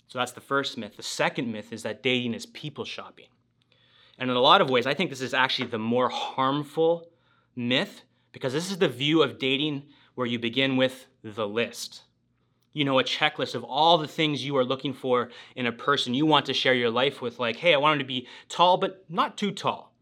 So 0.08 0.20
that's 0.20 0.32
the 0.32 0.42
first 0.42 0.78
myth. 0.78 0.98
The 0.98 1.04
second 1.04 1.52
myth 1.52 1.72
is 1.72 1.84
that 1.84 2.04
dating 2.04 2.34
is 2.34 2.46
people 2.48 2.86
shopping. 2.86 3.28
And 4.18 4.32
in 4.32 4.38
a 4.38 4.42
lot 4.42 4.62
of 4.62 4.70
ways, 4.70 4.88
I 4.88 4.94
think 4.94 5.10
this 5.10 5.22
is 5.22 5.34
actually 5.34 5.68
the 5.68 5.78
more 5.78 6.10
harmful 6.10 7.10
myth 7.56 8.04
because 8.32 8.54
this 8.54 8.72
is 8.72 8.78
the 8.78 8.88
view 8.88 9.22
of 9.22 9.38
dating 9.38 9.84
where 10.16 10.28
you 10.28 10.40
begin 10.40 10.76
with 10.76 11.08
the 11.24 11.48
list 11.48 12.02
you 12.74 12.86
know, 12.86 13.00
a 13.00 13.04
checklist 13.04 13.56
of 13.56 13.64
all 13.64 13.98
the 13.98 14.08
things 14.08 14.46
you 14.46 14.56
are 14.58 14.66
looking 14.66 14.94
for 14.94 15.30
in 15.56 15.66
a 15.66 15.72
person 15.72 16.14
you 16.14 16.26
want 16.26 16.46
to 16.46 16.54
share 16.54 16.74
your 16.74 16.90
life 16.90 17.22
with. 17.22 17.40
Like, 17.40 17.58
hey, 17.58 17.74
I 17.74 17.78
want 17.78 17.94
him 17.94 18.00
to 18.00 18.06
be 18.06 18.28
tall, 18.50 18.78
but 18.78 19.04
not 19.10 19.38
too 19.38 19.52
tall. 19.52 19.94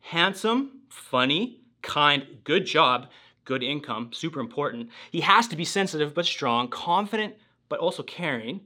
Handsome, 0.00 0.80
funny, 0.88 1.60
kind, 1.82 2.26
good 2.44 2.66
job, 2.66 3.08
good 3.44 3.62
income, 3.62 4.10
super 4.12 4.40
important. 4.40 4.90
He 5.10 5.20
has 5.20 5.46
to 5.48 5.56
be 5.56 5.64
sensitive 5.64 6.14
but 6.14 6.26
strong, 6.26 6.68
confident 6.68 7.36
but 7.68 7.78
also 7.78 8.02
caring. 8.02 8.60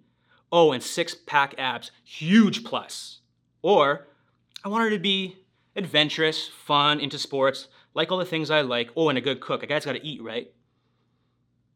Oh, 0.51 0.73
and 0.73 0.83
six 0.83 1.14
pack 1.14 1.55
abs, 1.59 1.90
huge 2.05 2.64
plus. 2.64 3.21
Or, 3.61 4.09
I 4.64 4.68
want 4.68 4.85
her 4.85 4.90
to 4.90 4.99
be 4.99 5.37
adventurous, 5.77 6.49
fun, 6.49 7.01
into 7.01 7.18
sports, 7.18 7.68
like 7.94 8.11
all 8.11 8.18
the 8.18 8.25
things 8.25 8.51
I 8.51 8.62
like. 8.62 8.90
Oh, 8.97 9.09
and 9.09 9.18
a 9.18 9.21
good 9.21 9.40
cook. 9.40 9.62
A 9.62 9.66
guy's 9.66 9.85
got 9.85 9.92
to 9.92 10.07
eat, 10.07 10.23
right? 10.23 10.51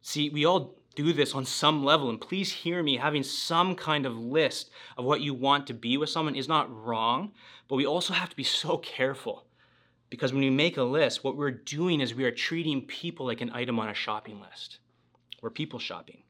See, 0.01 0.29
we 0.29 0.45
all 0.45 0.75
do 0.95 1.13
this 1.13 1.33
on 1.33 1.45
some 1.45 1.83
level. 1.83 2.09
And 2.09 2.19
please 2.19 2.51
hear 2.51 2.83
me, 2.83 2.97
having 2.97 3.23
some 3.23 3.75
kind 3.75 4.05
of 4.05 4.17
list 4.17 4.69
of 4.97 5.05
what 5.05 5.21
you 5.21 5.33
want 5.33 5.67
to 5.67 5.73
be 5.73 5.97
with 5.97 6.09
someone 6.09 6.35
is 6.35 6.47
not 6.47 6.73
wrong, 6.73 7.31
but 7.67 7.75
we 7.75 7.85
also 7.85 8.13
have 8.13 8.29
to 8.29 8.35
be 8.35 8.43
so 8.43 8.77
careful. 8.77 9.45
Because 10.09 10.31
when 10.31 10.41
we 10.43 10.49
make 10.49 10.77
a 10.77 10.83
list, 10.83 11.23
what 11.23 11.35
we're 11.35 11.51
doing 11.51 11.99
is 11.99 12.13
we 12.13 12.25
are 12.25 12.31
treating 12.31 12.81
people 12.81 13.25
like 13.25 13.41
an 13.41 13.51
item 13.53 13.79
on 13.79 13.89
a 13.89 13.95
shopping 13.95 14.39
list. 14.39 14.77
We're 15.41 15.49
people 15.49 15.79
shopping. 15.79 16.21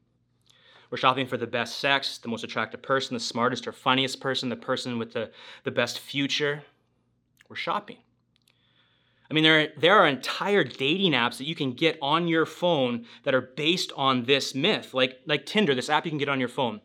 We're 0.90 0.98
shopping 0.98 1.28
for 1.28 1.38
the 1.38 1.48
best 1.48 1.80
sex, 1.80 2.18
the 2.20 2.30
most 2.30 2.44
attractive 2.44 2.82
person, 2.82 3.16
the 3.16 3.20
smartest 3.20 3.68
or 3.68 3.72
funniest 3.72 4.22
person, 4.22 4.50
the 4.50 4.56
person 4.56 5.00
with 5.00 5.12
the, 5.12 5.32
the 5.64 5.72
best 5.72 6.00
future. 6.00 6.64
We're 7.50 7.56
shopping. 7.56 7.98
I 9.30 9.34
mean, 9.34 9.44
there 9.44 9.62
are, 9.62 9.68
there 9.78 9.98
are 9.98 10.08
entire 10.08 10.64
dating 10.64 11.14
apps 11.14 11.38
that 11.38 11.48
you 11.48 11.56
can 11.56 11.74
get 11.74 11.98
on 12.02 12.28
your 12.28 12.46
phone 12.46 13.06
that 13.24 13.34
are 13.34 13.42
based 13.42 13.92
on 13.96 14.26
this 14.26 14.54
myth, 14.54 14.94
like, 14.94 15.22
like 15.26 15.46
Tinder, 15.46 15.74
this 15.74 15.90
app 15.90 16.06
you 16.06 16.12
can 16.12 16.20
get 16.20 16.30
on 16.30 16.40
your 16.40 16.50
phone. 16.50 16.82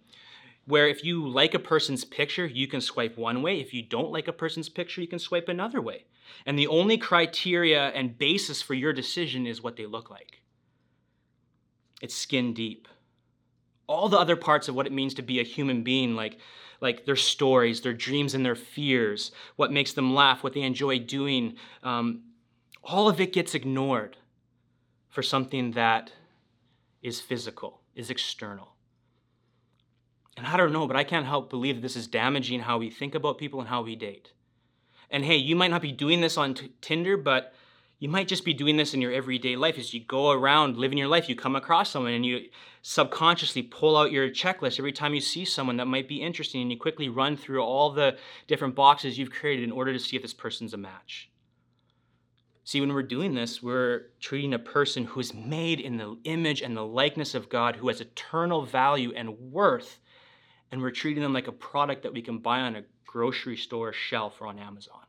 where 0.68 0.86
if 0.86 1.02
you 1.02 1.26
like 1.26 1.54
a 1.54 1.58
person's 1.58 2.04
picture, 2.04 2.46
you 2.46 2.68
can 2.68 2.82
swipe 2.82 3.16
one 3.16 3.40
way. 3.40 3.58
If 3.58 3.72
you 3.72 3.82
don't 3.82 4.12
like 4.12 4.28
a 4.28 4.34
person's 4.34 4.68
picture, 4.68 5.00
you 5.00 5.08
can 5.08 5.18
swipe 5.18 5.48
another 5.48 5.80
way. 5.80 6.04
And 6.44 6.58
the 6.58 6.66
only 6.66 6.98
criteria 6.98 7.88
and 7.88 8.18
basis 8.18 8.60
for 8.60 8.74
your 8.74 8.92
decision 8.92 9.46
is 9.46 9.62
what 9.62 9.76
they 9.76 9.86
look 9.86 10.10
like. 10.10 10.42
It's 12.02 12.14
skin 12.14 12.52
deep. 12.52 12.86
All 13.86 14.10
the 14.10 14.18
other 14.18 14.36
parts 14.36 14.68
of 14.68 14.74
what 14.74 14.86
it 14.86 14.92
means 14.92 15.14
to 15.14 15.22
be 15.22 15.40
a 15.40 15.44
human 15.44 15.82
being, 15.82 16.14
like, 16.14 16.38
like 16.82 17.06
their 17.06 17.16
stories, 17.16 17.80
their 17.80 17.94
dreams, 17.94 18.34
and 18.34 18.44
their 18.44 18.54
fears, 18.54 19.32
what 19.56 19.72
makes 19.72 19.94
them 19.94 20.14
laugh, 20.14 20.44
what 20.44 20.52
they 20.52 20.60
enjoy 20.60 20.98
doing, 20.98 21.56
um, 21.82 22.20
all 22.82 23.08
of 23.08 23.20
it 23.20 23.32
gets 23.32 23.54
ignored 23.54 24.16
for 25.08 25.22
something 25.22 25.72
that 25.72 26.12
is 27.02 27.20
physical, 27.20 27.80
is 27.94 28.10
external. 28.10 28.74
And 30.36 30.46
I 30.46 30.56
don't 30.56 30.72
know, 30.72 30.86
but 30.86 30.96
I 30.96 31.04
can't 31.04 31.26
help 31.26 31.50
believe 31.50 31.76
that 31.76 31.80
this 31.80 31.96
is 31.96 32.06
damaging 32.06 32.60
how 32.60 32.78
we 32.78 32.90
think 32.90 33.14
about 33.14 33.38
people 33.38 33.60
and 33.60 33.68
how 33.68 33.82
we 33.82 33.96
date. 33.96 34.32
And 35.10 35.24
hey, 35.24 35.36
you 35.36 35.56
might 35.56 35.70
not 35.70 35.82
be 35.82 35.92
doing 35.92 36.20
this 36.20 36.36
on 36.36 36.54
t- 36.54 36.72
Tinder, 36.80 37.16
but 37.16 37.52
you 37.98 38.08
might 38.08 38.28
just 38.28 38.44
be 38.44 38.54
doing 38.54 38.76
this 38.76 38.94
in 38.94 39.00
your 39.00 39.12
everyday 39.12 39.56
life 39.56 39.78
as 39.78 39.92
you 39.92 40.00
go 40.00 40.30
around 40.30 40.76
living 40.76 40.98
your 40.98 41.08
life. 41.08 41.28
You 41.28 41.34
come 41.34 41.56
across 41.56 41.90
someone 41.90 42.12
and 42.12 42.24
you 42.24 42.48
subconsciously 42.82 43.62
pull 43.62 43.96
out 43.96 44.12
your 44.12 44.28
checklist 44.28 44.78
every 44.78 44.92
time 44.92 45.14
you 45.14 45.20
see 45.20 45.44
someone 45.44 45.78
that 45.78 45.86
might 45.86 46.06
be 46.06 46.22
interesting 46.22 46.62
and 46.62 46.70
you 46.70 46.78
quickly 46.78 47.08
run 47.08 47.36
through 47.36 47.62
all 47.62 47.90
the 47.90 48.16
different 48.46 48.76
boxes 48.76 49.18
you've 49.18 49.32
created 49.32 49.64
in 49.64 49.72
order 49.72 49.92
to 49.92 49.98
see 49.98 50.14
if 50.14 50.22
this 50.22 50.34
person's 50.34 50.74
a 50.74 50.76
match. 50.76 51.28
See, 52.68 52.82
when 52.82 52.92
we're 52.92 53.02
doing 53.02 53.32
this, 53.32 53.62
we're 53.62 54.10
treating 54.20 54.52
a 54.52 54.58
person 54.58 55.04
who 55.04 55.20
is 55.20 55.32
made 55.32 55.80
in 55.80 55.96
the 55.96 56.18
image 56.24 56.60
and 56.60 56.76
the 56.76 56.84
likeness 56.84 57.34
of 57.34 57.48
God, 57.48 57.76
who 57.76 57.88
has 57.88 58.02
eternal 58.02 58.66
value 58.66 59.10
and 59.16 59.38
worth 59.38 60.00
and 60.70 60.82
we're 60.82 60.90
treating 60.90 61.22
them 61.22 61.32
like 61.32 61.48
a 61.48 61.52
product 61.52 62.02
that 62.02 62.12
we 62.12 62.20
can 62.20 62.40
buy 62.40 62.60
on 62.60 62.76
a 62.76 62.84
grocery 63.06 63.56
store 63.56 63.90
shelf 63.94 64.34
or 64.38 64.48
on 64.48 64.58
Amazon. 64.58 65.00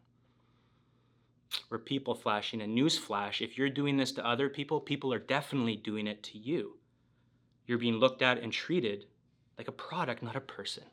We're 1.69 1.79
people 1.79 2.15
flashing 2.15 2.61
a 2.61 2.67
news 2.67 2.97
flash. 2.97 3.41
If 3.41 3.57
you're 3.57 3.69
doing 3.69 3.97
this 3.97 4.13
to 4.13 4.25
other 4.25 4.47
people, 4.47 4.79
people 4.79 5.13
are 5.13 5.19
definitely 5.19 5.75
doing 5.75 6.07
it 6.07 6.23
to 6.23 6.37
you. 6.37 6.77
You're 7.67 7.77
being 7.77 7.95
looked 7.95 8.21
at 8.21 8.39
and 8.39 8.53
treated 8.53 9.03
like 9.57 9.67
a 9.67 9.73
product, 9.73 10.23
not 10.23 10.37
a 10.37 10.39
person. 10.39 10.85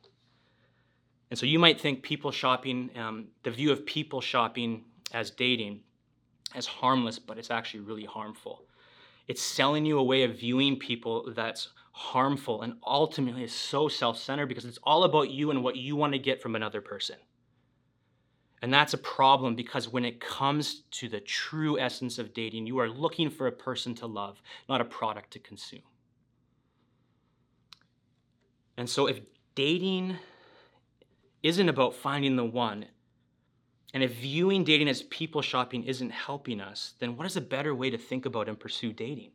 And 1.31 1.39
so 1.39 1.47
you 1.47 1.61
might 1.61 1.81
think 1.81 2.03
people 2.03 2.33
shopping, 2.33 2.91
um, 2.97 3.29
the 3.45 3.53
view 3.53 3.71
of 3.71 3.87
people 3.87 4.21
shopping 4.21 4.83
as 5.13 5.31
dating, 5.31 5.83
as 6.57 6.67
harmless, 6.67 7.19
but 7.19 7.39
it's 7.39 7.51
actually 7.51 7.81
really 7.81 8.05
harmful. 8.05 8.65
It's 9.29 9.43
selling 9.43 9.85
you 9.85 9.99
a 9.99 10.03
way 10.03 10.23
of 10.23 10.39
viewing 10.39 10.79
people 10.79 11.33
that's 11.35 11.69
harmful 11.93 12.63
and 12.63 12.75
ultimately 12.85 13.45
is 13.45 13.53
so 13.53 13.89
self 13.89 14.19
centered 14.19 14.47
because 14.47 14.65
it's 14.65 14.79
all 14.83 15.05
about 15.05 15.31
you 15.31 15.51
and 15.51 15.63
what 15.63 15.77
you 15.77 15.95
want 15.95 16.15
to 16.15 16.19
get 16.19 16.43
from 16.43 16.57
another 16.57 16.81
person. 16.81 17.17
And 18.63 18.73
that's 18.73 18.95
a 18.95 18.99
problem 18.99 19.55
because 19.55 19.89
when 19.89 20.05
it 20.05 20.19
comes 20.19 20.83
to 20.93 21.09
the 21.09 21.21
true 21.21 21.79
essence 21.79 22.19
of 22.19 22.33
dating, 22.33 22.67
you 22.67 22.79
are 22.79 22.89
looking 22.89 23.29
for 23.31 23.47
a 23.47 23.53
person 23.53 23.95
to 23.97 24.07
love, 24.07 24.41
not 24.69 24.81
a 24.81 24.85
product 24.85 25.33
to 25.33 25.39
consume. 25.39 25.83
And 28.79 28.89
so 28.89 29.07
if 29.07 29.21
dating 29.55 30.17
isn't 31.43 31.69
about 31.69 31.95
finding 31.95 32.37
the 32.37 32.45
one, 32.45 32.87
and 33.95 34.03
if 34.03 34.13
viewing 34.15 34.65
dating 34.65 34.89
as 34.89 35.03
people 35.05 35.43
shopping 35.43 35.85
isn't 35.85 36.11
helping 36.11 36.61
us, 36.61 36.95
then 36.99 37.17
what 37.17 37.27
is 37.27 37.37
a 37.37 37.41
better 37.41 37.75
way 37.75 37.91
to 37.91 37.99
think 37.99 38.27
about 38.27 38.49
and 38.49 38.59
pursue 38.59 38.93
dating? 38.93 39.31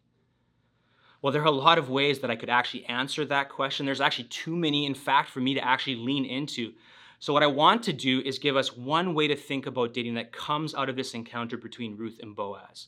Well, 1.22 1.32
there 1.32 1.42
are 1.42 1.46
a 1.46 1.52
lot 1.52 1.78
of 1.78 1.90
ways 1.90 2.20
that 2.20 2.32
I 2.32 2.36
could 2.36 2.50
actually 2.50 2.86
answer 2.86 3.26
that 3.26 3.50
question. 3.50 3.86
There's 3.86 4.02
actually 4.02 4.26
too 4.26 4.56
many, 4.56 4.86
in 4.86 4.96
fact, 4.96 5.30
for 5.30 5.40
me 5.40 5.54
to 5.54 5.66
actually 5.66 5.96
lean 5.96 6.26
into. 6.26 6.74
So, 7.20 7.32
what 7.32 7.44
I 7.44 7.48
want 7.48 7.84
to 7.84 7.94
do 7.94 8.22
is 8.22 8.40
give 8.40 8.58
us 8.58 8.76
one 8.76 9.14
way 9.14 9.28
to 9.28 9.36
think 9.36 9.68
about 9.68 9.94
dating 9.94 10.16
that 10.16 10.32
comes 10.32 10.74
out 10.74 10.90
of 10.90 10.96
this 10.96 11.14
encounter 11.14 11.58
between 11.58 11.96
Ruth 11.96 12.20
and 12.22 12.36
Boaz. 12.36 12.88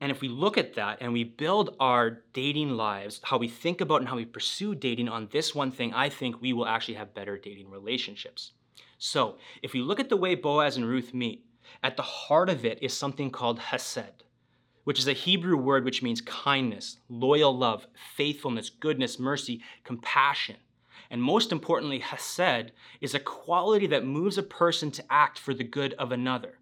And 0.00 0.10
if 0.10 0.20
we 0.20 0.28
look 0.28 0.58
at 0.58 0.74
that 0.74 0.98
and 1.00 1.12
we 1.12 1.22
build 1.22 1.76
our 1.78 2.22
dating 2.32 2.70
lives, 2.70 3.20
how 3.22 3.38
we 3.38 3.48
think 3.48 3.80
about 3.80 4.00
and 4.00 4.08
how 4.08 4.16
we 4.16 4.24
pursue 4.24 4.74
dating 4.74 5.08
on 5.08 5.28
this 5.30 5.54
one 5.54 5.70
thing, 5.70 5.94
I 5.94 6.08
think 6.08 6.42
we 6.42 6.52
will 6.52 6.66
actually 6.66 6.94
have 6.94 7.14
better 7.14 7.38
dating 7.38 7.70
relationships. 7.70 8.52
So, 9.04 9.36
if 9.62 9.74
you 9.74 9.84
look 9.84 10.00
at 10.00 10.08
the 10.08 10.16
way 10.16 10.34
Boaz 10.34 10.78
and 10.78 10.88
Ruth 10.88 11.12
meet, 11.12 11.44
at 11.82 11.98
the 11.98 12.02
heart 12.02 12.48
of 12.48 12.64
it 12.64 12.78
is 12.82 12.96
something 12.96 13.30
called 13.30 13.58
hesed 13.58 14.24
which 14.84 14.98
is 14.98 15.08
a 15.08 15.12
Hebrew 15.12 15.56
word 15.56 15.84
which 15.84 16.02
means 16.02 16.20
kindness, 16.20 16.98
loyal 17.08 17.56
love, 17.56 17.86
faithfulness, 18.16 18.70
goodness, 18.70 19.18
mercy, 19.18 19.62
compassion. 19.82 20.56
And 21.10 21.22
most 21.22 21.52
importantly, 21.52 21.98
hesed 21.98 22.72
is 23.00 23.14
a 23.14 23.20
quality 23.20 23.86
that 23.88 24.06
moves 24.06 24.38
a 24.38 24.42
person 24.42 24.90
to 24.92 25.04
act 25.10 25.38
for 25.38 25.54
the 25.54 25.64
good 25.64 25.94
of 25.94 26.12
another. 26.12 26.58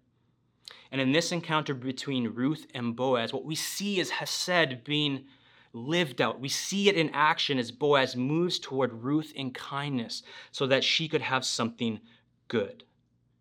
And 0.91 0.99
in 0.99 1.11
this 1.11 1.31
encounter 1.31 1.73
between 1.73 2.33
Ruth 2.33 2.67
and 2.73 2.95
Boaz, 2.95 3.33
what 3.33 3.45
we 3.45 3.55
see 3.55 3.99
is 3.99 4.09
hesed 4.09 4.83
being 4.83 5.25
lived 5.73 6.21
out. 6.21 6.39
We 6.39 6.49
see 6.49 6.87
it 6.87 6.95
in 6.95 7.09
action 7.13 7.57
as 7.57 7.71
Boaz 7.71 8.15
moves 8.15 8.59
toward 8.59 9.03
Ruth 9.03 9.33
in 9.35 9.51
kindness 9.51 10.23
so 10.51 10.67
that 10.67 10.83
she 10.83 11.07
could 11.07 11.21
have 11.21 11.43
something 11.43 11.99
good. 12.47 12.83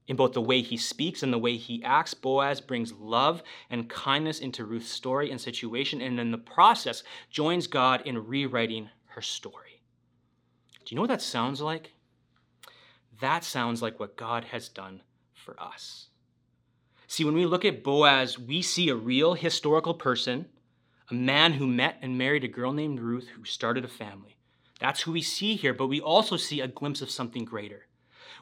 In 0.09 0.17
both 0.17 0.33
the 0.33 0.41
way 0.41 0.63
he 0.63 0.77
speaks 0.77 1.23
and 1.23 1.33
the 1.33 1.39
way 1.39 1.57
he 1.57 1.83
acts, 1.85 2.13
Boaz 2.13 2.61
brings 2.61 2.93
love 2.93 3.43
and 3.71 3.89
kindness 3.89 4.41
into 4.41 4.65
Ruth's 4.65 4.91
story 4.91 5.31
and 5.31 5.41
situation, 5.41 6.01
and 6.01 6.19
in 6.19 6.33
the 6.33 6.39
process, 6.39 7.05
joins 7.31 7.67
God 7.67 8.03
in 8.05 8.27
rewriting 8.27 8.91
her 9.07 9.23
story. 9.23 9.83
Do 10.85 10.93
you 10.93 10.97
know 10.97 11.03
what 11.03 11.09
that 11.09 11.23
sounds 11.23 11.61
like? 11.61 11.93
That 13.21 13.45
sounds 13.45 13.81
like 13.81 14.01
what 14.01 14.17
God 14.17 14.45
has 14.47 14.69
done 14.69 15.03
for 15.33 15.61
us. 15.63 16.09
See, 17.07 17.25
when 17.25 17.35
we 17.35 17.47
look 17.47 17.65
at 17.65 17.85
Boaz, 17.85 18.39
we 18.39 18.63
see 18.63 18.89
a 18.89 18.97
real 18.97 19.35
historical 19.35 19.95
person, 19.95 20.47
a 21.11 21.15
man 21.15 21.53
who 21.53 21.67
met 21.67 21.99
and 22.03 22.19
married 22.19 22.43
a 22.43 22.49
girl 22.49 22.73
named 22.73 23.01
Ruth 23.01 23.29
who 23.29 23.45
started 23.45 23.85
a 23.85 23.89
family. 23.89 24.37
That's 24.81 25.03
who 25.03 25.13
we 25.13 25.23
see 25.23 25.55
here, 25.55 25.75
but 25.75 25.87
we 25.87 26.01
also 26.01 26.37
see 26.37 26.61
a 26.61 26.67
glimpse 26.67 27.03
of 27.03 27.11
something 27.11 27.45
greater. 27.45 27.87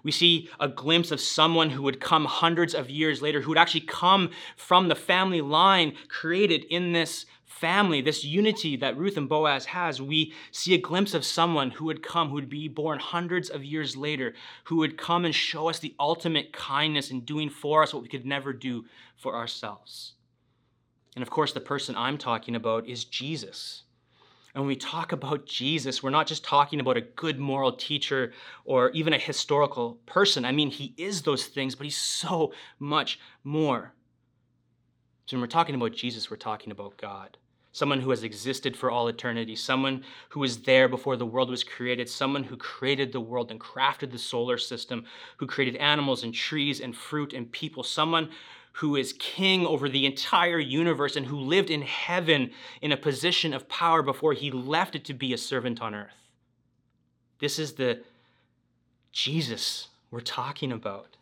We 0.02 0.12
see 0.12 0.48
a 0.58 0.68
glimpse 0.68 1.10
of 1.10 1.20
someone 1.20 1.70
who 1.70 1.82
would 1.82 2.00
come 2.00 2.24
hundreds 2.24 2.74
of 2.74 2.90
years 2.90 3.20
later, 3.22 3.40
who 3.40 3.50
would 3.50 3.58
actually 3.58 3.82
come 3.82 4.30
from 4.56 4.88
the 4.88 4.94
family 4.94 5.40
line 5.40 5.94
created 6.08 6.64
in 6.64 6.92
this 6.92 7.26
family, 7.44 8.00
this 8.00 8.24
unity 8.24 8.76
that 8.76 8.96
Ruth 8.96 9.18
and 9.18 9.28
Boaz 9.28 9.66
has. 9.66 10.00
We 10.00 10.32
see 10.50 10.74
a 10.74 10.78
glimpse 10.78 11.12
of 11.12 11.26
someone 11.26 11.72
who 11.72 11.84
would 11.86 12.02
come, 12.02 12.28
who 12.28 12.34
would 12.34 12.48
be 12.48 12.68
born 12.68 12.98
hundreds 12.98 13.50
of 13.50 13.62
years 13.62 13.96
later, 13.96 14.34
who 14.64 14.76
would 14.76 14.96
come 14.96 15.26
and 15.26 15.34
show 15.34 15.68
us 15.68 15.78
the 15.78 15.94
ultimate 16.00 16.52
kindness 16.52 17.10
in 17.10 17.20
doing 17.20 17.50
for 17.50 17.82
us 17.82 17.92
what 17.92 18.02
we 18.02 18.08
could 18.08 18.24
never 18.24 18.54
do 18.54 18.86
for 19.16 19.36
ourselves. 19.36 20.14
And 21.14 21.22
of 21.22 21.28
course, 21.28 21.52
the 21.52 21.60
person 21.60 21.94
I'm 21.96 22.16
talking 22.16 22.56
about 22.56 22.88
is 22.88 23.04
Jesus. 23.04 23.82
And 24.54 24.62
when 24.62 24.68
we 24.68 24.76
talk 24.76 25.12
about 25.12 25.46
Jesus, 25.46 26.02
we're 26.02 26.10
not 26.10 26.26
just 26.26 26.44
talking 26.44 26.80
about 26.80 26.96
a 26.96 27.02
good 27.02 27.38
moral 27.38 27.72
teacher 27.72 28.32
or 28.64 28.90
even 28.90 29.12
a 29.12 29.18
historical 29.18 29.98
person. 30.06 30.44
I 30.44 30.52
mean, 30.52 30.70
he 30.70 30.92
is 30.96 31.22
those 31.22 31.46
things, 31.46 31.74
but 31.74 31.84
he's 31.84 31.96
so 31.96 32.52
much 32.78 33.20
more. 33.44 33.92
So 35.26 35.36
when 35.36 35.42
we're 35.42 35.46
talking 35.46 35.76
about 35.76 35.92
Jesus, 35.92 36.30
we're 36.30 36.36
talking 36.36 36.72
about 36.72 36.96
God. 36.96 37.36
Someone 37.72 38.00
who 38.00 38.10
has 38.10 38.24
existed 38.24 38.76
for 38.76 38.90
all 38.90 39.06
eternity, 39.06 39.54
someone 39.54 40.02
who 40.30 40.40
was 40.40 40.62
there 40.62 40.88
before 40.88 41.16
the 41.16 41.24
world 41.24 41.48
was 41.48 41.62
created, 41.62 42.08
someone 42.08 42.42
who 42.42 42.56
created 42.56 43.12
the 43.12 43.20
world 43.20 43.52
and 43.52 43.60
crafted 43.60 44.10
the 44.10 44.18
solar 44.18 44.58
system, 44.58 45.04
who 45.36 45.46
created 45.46 45.76
animals 45.76 46.24
and 46.24 46.34
trees 46.34 46.80
and 46.80 46.96
fruit 46.96 47.32
and 47.32 47.52
people, 47.52 47.84
someone 47.84 48.30
who 48.80 48.96
is 48.96 49.12
king 49.18 49.66
over 49.66 49.90
the 49.90 50.06
entire 50.06 50.58
universe 50.58 51.14
and 51.14 51.26
who 51.26 51.36
lived 51.36 51.68
in 51.68 51.82
heaven 51.82 52.50
in 52.80 52.92
a 52.92 52.96
position 52.96 53.52
of 53.52 53.68
power 53.68 54.02
before 54.02 54.32
he 54.32 54.50
left 54.50 54.94
it 54.94 55.04
to 55.04 55.12
be 55.12 55.34
a 55.34 55.38
servant 55.38 55.82
on 55.82 55.94
earth. 55.94 56.28
This 57.40 57.58
is 57.58 57.74
the 57.74 58.00
Jesus 59.12 59.88
we're 60.10 60.20
talking 60.20 60.72
about, 60.72 61.18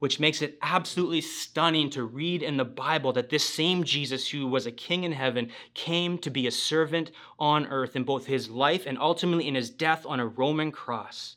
which 0.00 0.20
makes 0.20 0.42
it 0.42 0.58
absolutely 0.60 1.22
stunning 1.22 1.88
to 1.88 2.04
read 2.04 2.42
in 2.42 2.58
the 2.58 2.64
Bible 2.66 3.10
that 3.14 3.30
this 3.30 3.44
same 3.44 3.82
Jesus, 3.82 4.28
who 4.28 4.46
was 4.46 4.66
a 4.66 4.70
king 4.70 5.04
in 5.04 5.12
heaven, 5.12 5.50
came 5.72 6.18
to 6.18 6.28
be 6.28 6.46
a 6.46 6.50
servant 6.50 7.10
on 7.38 7.66
earth 7.68 7.96
in 7.96 8.04
both 8.04 8.26
his 8.26 8.50
life 8.50 8.84
and 8.86 8.98
ultimately 8.98 9.48
in 9.48 9.54
his 9.54 9.70
death 9.70 10.04
on 10.06 10.20
a 10.20 10.26
Roman 10.26 10.70
cross 10.72 11.36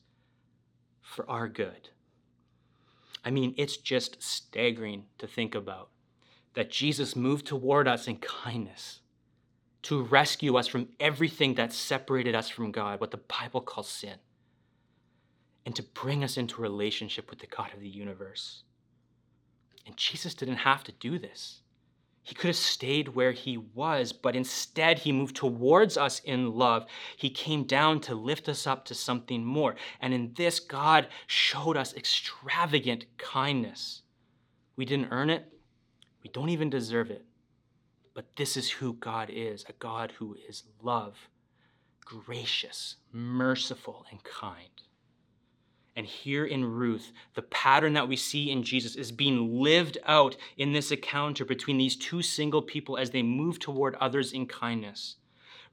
for 1.01 1.29
our 1.29 1.47
good. 1.47 1.87
I 3.23 3.31
mean, 3.31 3.53
it's 3.57 3.77
just 3.77 4.21
staggering 4.21 5.05
to 5.17 5.27
think 5.27 5.55
about 5.55 5.89
that 6.53 6.71
Jesus 6.71 7.15
moved 7.15 7.45
toward 7.45 7.87
us 7.87 8.07
in 8.07 8.17
kindness 8.17 9.01
to 9.83 10.03
rescue 10.03 10.57
us 10.57 10.67
from 10.67 10.89
everything 10.99 11.55
that 11.55 11.71
separated 11.71 12.35
us 12.35 12.49
from 12.49 12.71
God, 12.71 12.99
what 12.99 13.11
the 13.11 13.17
Bible 13.17 13.61
calls 13.61 13.87
sin, 13.87 14.15
and 15.65 15.75
to 15.75 15.83
bring 15.83 16.23
us 16.23 16.37
into 16.37 16.61
relationship 16.61 17.29
with 17.29 17.39
the 17.39 17.47
God 17.47 17.73
of 17.73 17.79
the 17.79 17.89
universe. 17.89 18.63
And 19.85 19.95
Jesus 19.95 20.33
didn't 20.33 20.57
have 20.57 20.83
to 20.85 20.91
do 20.91 21.17
this. 21.17 21.61
He 22.29 22.35
could 22.35 22.49
have 22.49 22.57
stayed 22.57 23.07
where 23.07 23.31
he 23.31 23.57
was, 23.57 24.13
but 24.13 24.35
instead 24.35 24.99
he 24.99 25.11
moved 25.11 25.35
towards 25.35 25.97
us 25.97 26.19
in 26.19 26.53
love. 26.53 26.85
He 27.17 27.31
came 27.31 27.63
down 27.63 28.01
to 28.01 28.13
lift 28.13 28.47
us 28.47 28.67
up 28.67 28.85
to 28.85 28.93
something 28.93 29.43
more. 29.43 29.73
And 29.99 30.13
in 30.13 30.35
this, 30.35 30.59
God 30.59 31.07
showed 31.25 31.75
us 31.75 31.95
extravagant 31.95 33.05
kindness. 33.17 34.03
We 34.75 34.85
didn't 34.85 35.07
earn 35.09 35.31
it, 35.31 35.51
we 36.21 36.29
don't 36.29 36.49
even 36.49 36.69
deserve 36.69 37.09
it. 37.09 37.25
But 38.13 38.35
this 38.35 38.55
is 38.57 38.69
who 38.69 38.93
God 38.93 39.31
is 39.33 39.65
a 39.67 39.73
God 39.73 40.11
who 40.11 40.37
is 40.47 40.65
love, 40.83 41.17
gracious, 42.05 42.97
merciful, 43.11 44.05
and 44.11 44.23
kind. 44.23 44.83
And 45.95 46.05
here 46.05 46.45
in 46.45 46.63
Ruth, 46.63 47.11
the 47.33 47.41
pattern 47.41 47.93
that 47.93 48.07
we 48.07 48.15
see 48.15 48.51
in 48.51 48.63
Jesus 48.63 48.95
is 48.95 49.11
being 49.11 49.61
lived 49.61 49.97
out 50.05 50.37
in 50.57 50.71
this 50.71 50.91
encounter 50.91 51.43
between 51.43 51.77
these 51.77 51.95
two 51.95 52.21
single 52.21 52.61
people 52.61 52.97
as 52.97 53.09
they 53.09 53.23
move 53.23 53.59
toward 53.59 53.95
others 53.95 54.31
in 54.31 54.45
kindness. 54.45 55.15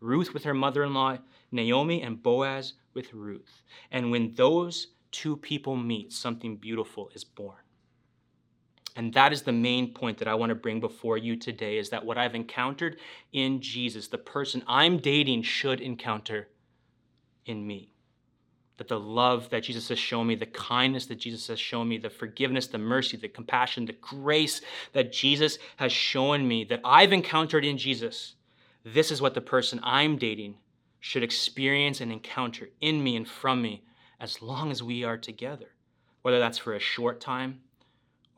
Ruth 0.00 0.34
with 0.34 0.44
her 0.44 0.54
mother 0.54 0.84
in 0.84 0.94
law, 0.94 1.18
Naomi, 1.52 2.02
and 2.02 2.22
Boaz 2.22 2.74
with 2.92 3.14
Ruth. 3.14 3.62
And 3.90 4.10
when 4.10 4.34
those 4.34 4.88
two 5.10 5.36
people 5.36 5.76
meet, 5.76 6.12
something 6.12 6.56
beautiful 6.56 7.10
is 7.14 7.24
born. 7.24 7.56
And 8.96 9.12
that 9.12 9.32
is 9.32 9.42
the 9.42 9.52
main 9.52 9.92
point 9.92 10.18
that 10.18 10.28
I 10.28 10.34
want 10.34 10.50
to 10.50 10.54
bring 10.54 10.80
before 10.80 11.18
you 11.18 11.36
today 11.36 11.76
is 11.76 11.90
that 11.90 12.04
what 12.04 12.16
I've 12.16 12.34
encountered 12.34 12.96
in 13.32 13.60
Jesus, 13.60 14.08
the 14.08 14.18
person 14.18 14.62
I'm 14.66 14.98
dating 14.98 15.42
should 15.42 15.80
encounter 15.80 16.48
in 17.44 17.66
me 17.66 17.92
that 18.78 18.88
the 18.88 19.00
love 19.00 19.48
that 19.50 19.62
Jesus 19.62 19.88
has 19.88 19.98
shown 19.98 20.26
me, 20.26 20.34
the 20.34 20.46
kindness 20.46 21.06
that 21.06 21.18
Jesus 21.18 21.46
has 21.48 21.58
shown 21.58 21.88
me, 21.88 21.98
the 21.98 22.10
forgiveness, 22.10 22.66
the 22.66 22.78
mercy, 22.78 23.16
the 23.16 23.28
compassion, 23.28 23.86
the 23.86 23.94
grace 23.94 24.60
that 24.92 25.12
Jesus 25.12 25.58
has 25.76 25.92
shown 25.92 26.46
me, 26.46 26.64
that 26.64 26.80
I've 26.84 27.12
encountered 27.12 27.64
in 27.64 27.78
Jesus, 27.78 28.34
this 28.84 29.10
is 29.10 29.22
what 29.22 29.34
the 29.34 29.40
person 29.40 29.80
I'm 29.82 30.18
dating 30.18 30.56
should 31.00 31.22
experience 31.22 32.00
and 32.00 32.12
encounter 32.12 32.68
in 32.80 33.02
me 33.02 33.16
and 33.16 33.26
from 33.26 33.62
me 33.62 33.84
as 34.20 34.42
long 34.42 34.70
as 34.70 34.82
we 34.82 35.04
are 35.04 35.16
together. 35.16 35.66
Whether 36.22 36.38
that's 36.38 36.58
for 36.58 36.74
a 36.74 36.80
short 36.80 37.20
time 37.20 37.60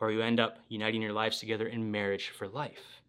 or 0.01 0.12
you 0.12 0.22
end 0.22 0.38
up 0.38 0.59
uniting 0.68 1.03
your 1.03 1.12
lives 1.12 1.40
together 1.40 1.66
in 1.66 1.90
marriage 1.90 2.29
for 2.29 2.46
life. 2.46 3.03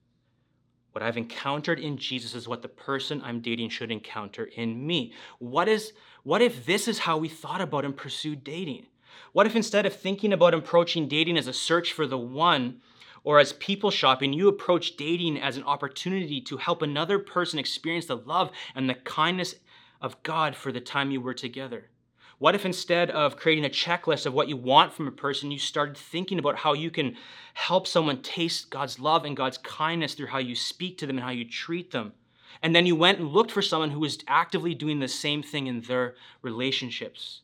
What 0.92 1.04
I've 1.04 1.18
encountered 1.18 1.80
in 1.80 1.98
Jesus 1.98 2.34
is 2.34 2.48
what 2.48 2.62
the 2.62 2.68
person 2.68 3.22
I'm 3.24 3.42
dating 3.42 3.70
should 3.70 3.92
encounter 3.92 4.46
in 4.46 4.86
me. 4.86 5.14
What 5.38 5.68
is 5.68 5.94
what 6.24 6.42
if 6.42 6.66
this 6.66 6.88
is 6.88 7.00
how 7.00 7.18
we 7.18 7.30
thought 7.30 7.62
about 7.62 7.86
and 7.86 7.96
pursued 7.96 8.44
dating? 8.44 8.88
What 9.32 9.46
if 9.46 9.56
instead 9.56 9.86
of 9.86 9.94
thinking 9.94 10.34
about 10.34 10.54
approaching 10.54 11.08
dating 11.08 11.38
as 11.38 11.48
a 11.48 11.54
search 11.54 11.94
for 11.94 12.08
the 12.08 12.18
one 12.18 12.82
or 13.24 13.40
as 13.40 13.54
people 13.54 13.92
shopping, 13.92 14.34
you 14.34 14.48
approach 14.48 14.98
dating 14.98 15.40
as 15.40 15.58
an 15.58 15.64
opportunity 15.64 16.42
to 16.42 16.58
help 16.58 16.82
another 16.82 17.20
person 17.20 17.60
experience 17.60 18.06
the 18.06 18.18
love 18.18 18.52
and 18.76 18.90
the 18.90 18.96
kindness 18.96 19.56
of 20.02 20.22
God 20.24 20.56
for 20.56 20.72
the 20.72 20.82
time 20.82 21.12
you 21.12 21.22
were 21.22 21.34
together? 21.34 21.90
What 22.38 22.56
if 22.56 22.66
instead 22.66 23.12
of 23.12 23.36
creating 23.36 23.66
a 23.66 23.70
checklist 23.70 24.26
of 24.26 24.34
what 24.34 24.48
you 24.48 24.56
want 24.56 24.94
from 24.94 25.08
a 25.08 25.12
person, 25.12 25.52
you 25.52 25.60
started 25.60 25.98
thinking 25.98 26.40
about 26.40 26.56
how 26.56 26.72
you 26.72 26.90
can 26.90 27.18
help 27.54 27.86
someone 27.86 28.22
taste 28.22 28.70
God's 28.70 28.98
love 28.98 29.26
and 29.26 29.36
God's 29.36 29.58
kindness 29.58 30.14
through 30.14 30.28
how 30.28 30.38
you 30.38 30.56
speak 30.56 30.98
to 31.00 31.06
them 31.06 31.18
and 31.18 31.26
how 31.26 31.32
you 31.32 31.44
treat 31.44 31.92
them? 31.92 32.14
And 32.62 32.76
then 32.76 32.86
you 32.86 32.96
went 32.96 33.20
and 33.20 33.30
looked 33.30 33.52
for 33.52 33.62
someone 33.62 33.92
who 33.92 34.00
was 34.00 34.20
actively 34.28 34.74
doing 34.74 35.00
the 35.00 35.08
same 35.08 35.42
thing 35.42 35.68
in 35.68 35.82
their 35.82 36.16
relationships. 36.42 37.42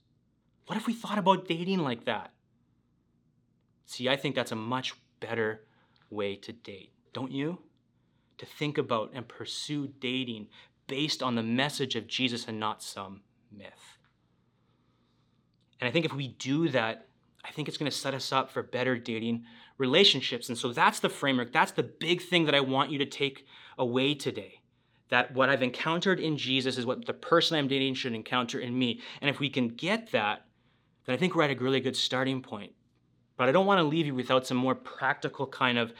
What 0.67 0.77
if 0.77 0.87
we 0.87 0.93
thought 0.93 1.17
about 1.17 1.47
dating 1.47 1.79
like 1.79 2.05
that? 2.05 2.31
See, 3.85 4.09
I 4.09 4.15
think 4.15 4.35
that's 4.35 4.51
a 4.51 4.55
much 4.55 4.95
better 5.19 5.61
way 6.09 6.35
to 6.37 6.51
date, 6.51 6.91
don't 7.13 7.31
you? 7.31 7.59
To 8.39 8.45
think 8.45 8.77
about 8.77 9.11
and 9.13 9.27
pursue 9.27 9.87
dating 9.99 10.47
based 10.87 11.23
on 11.23 11.35
the 11.35 11.43
message 11.43 11.95
of 11.95 12.07
Jesus 12.07 12.47
and 12.47 12.59
not 12.59 12.83
some 12.83 13.21
myth. 13.51 13.97
And 15.79 15.87
I 15.87 15.91
think 15.91 16.05
if 16.05 16.13
we 16.13 16.29
do 16.29 16.69
that, 16.69 17.07
I 17.43 17.51
think 17.51 17.67
it's 17.67 17.77
going 17.77 17.91
to 17.91 17.95
set 17.95 18.13
us 18.13 18.31
up 18.31 18.49
for 18.49 18.63
better 18.63 18.97
dating 18.97 19.45
relationships. 19.77 20.49
And 20.49 20.57
so 20.57 20.73
that's 20.73 20.99
the 20.99 21.09
framework. 21.09 21.53
That's 21.53 21.71
the 21.71 21.83
big 21.83 22.21
thing 22.21 22.45
that 22.45 22.55
I 22.55 22.61
want 22.61 22.91
you 22.91 22.97
to 22.99 23.05
take 23.05 23.45
away 23.77 24.15
today 24.15 24.61
that 25.09 25.33
what 25.33 25.49
I've 25.49 25.63
encountered 25.63 26.19
in 26.19 26.37
Jesus 26.37 26.77
is 26.77 26.85
what 26.85 27.05
the 27.05 27.13
person 27.13 27.57
I'm 27.57 27.67
dating 27.67 27.93
should 27.93 28.13
encounter 28.13 28.59
in 28.59 28.77
me. 28.77 29.01
And 29.21 29.29
if 29.29 29.39
we 29.39 29.49
can 29.49 29.69
get 29.69 30.11
that, 30.11 30.45
then 31.05 31.13
I 31.13 31.17
think 31.17 31.35
we're 31.35 31.43
at 31.43 31.51
a 31.51 31.63
really 31.63 31.79
good 31.79 31.95
starting 31.95 32.41
point. 32.41 32.73
But 33.37 33.49
I 33.49 33.51
don't 33.51 33.65
want 33.65 33.79
to 33.79 33.83
leave 33.83 34.05
you 34.05 34.15
without 34.15 34.47
some 34.47 34.57
more 34.57 34.75
practical 34.75 35.45
kind 35.45 35.77
of 35.77 35.93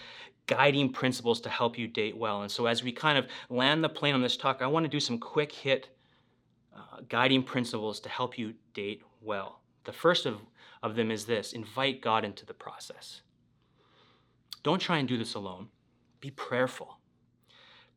guiding 0.47 0.91
principles 0.91 1.41
to 1.41 1.49
help 1.49 1.77
you 1.77 1.87
date 1.87 2.17
well. 2.17 2.41
And 2.41 2.51
so 2.51 2.65
as 2.65 2.83
we 2.83 2.91
kind 2.91 3.17
of 3.17 3.27
land 3.49 3.83
the 3.83 3.89
plane 3.89 4.15
on 4.15 4.21
this 4.21 4.37
talk, 4.37 4.61
I 4.61 4.67
want 4.67 4.85
to 4.85 4.89
do 4.89 4.99
some 4.99 5.17
quick 5.17 5.51
hit 5.51 5.89
uh, 6.75 7.01
guiding 7.09 7.43
principles 7.43 7.99
to 8.01 8.09
help 8.09 8.37
you 8.37 8.53
date 8.73 9.01
well. 9.21 9.61
The 9.85 9.93
first 9.93 10.25
of, 10.25 10.39
of 10.83 10.95
them 10.95 11.11
is 11.11 11.25
this 11.25 11.53
invite 11.53 12.01
God 12.01 12.25
into 12.25 12.45
the 12.45 12.53
process. 12.53 13.21
Don't 14.63 14.79
try 14.79 14.97
and 14.97 15.07
do 15.07 15.17
this 15.17 15.35
alone, 15.35 15.67
be 16.19 16.31
prayerful. 16.31 16.99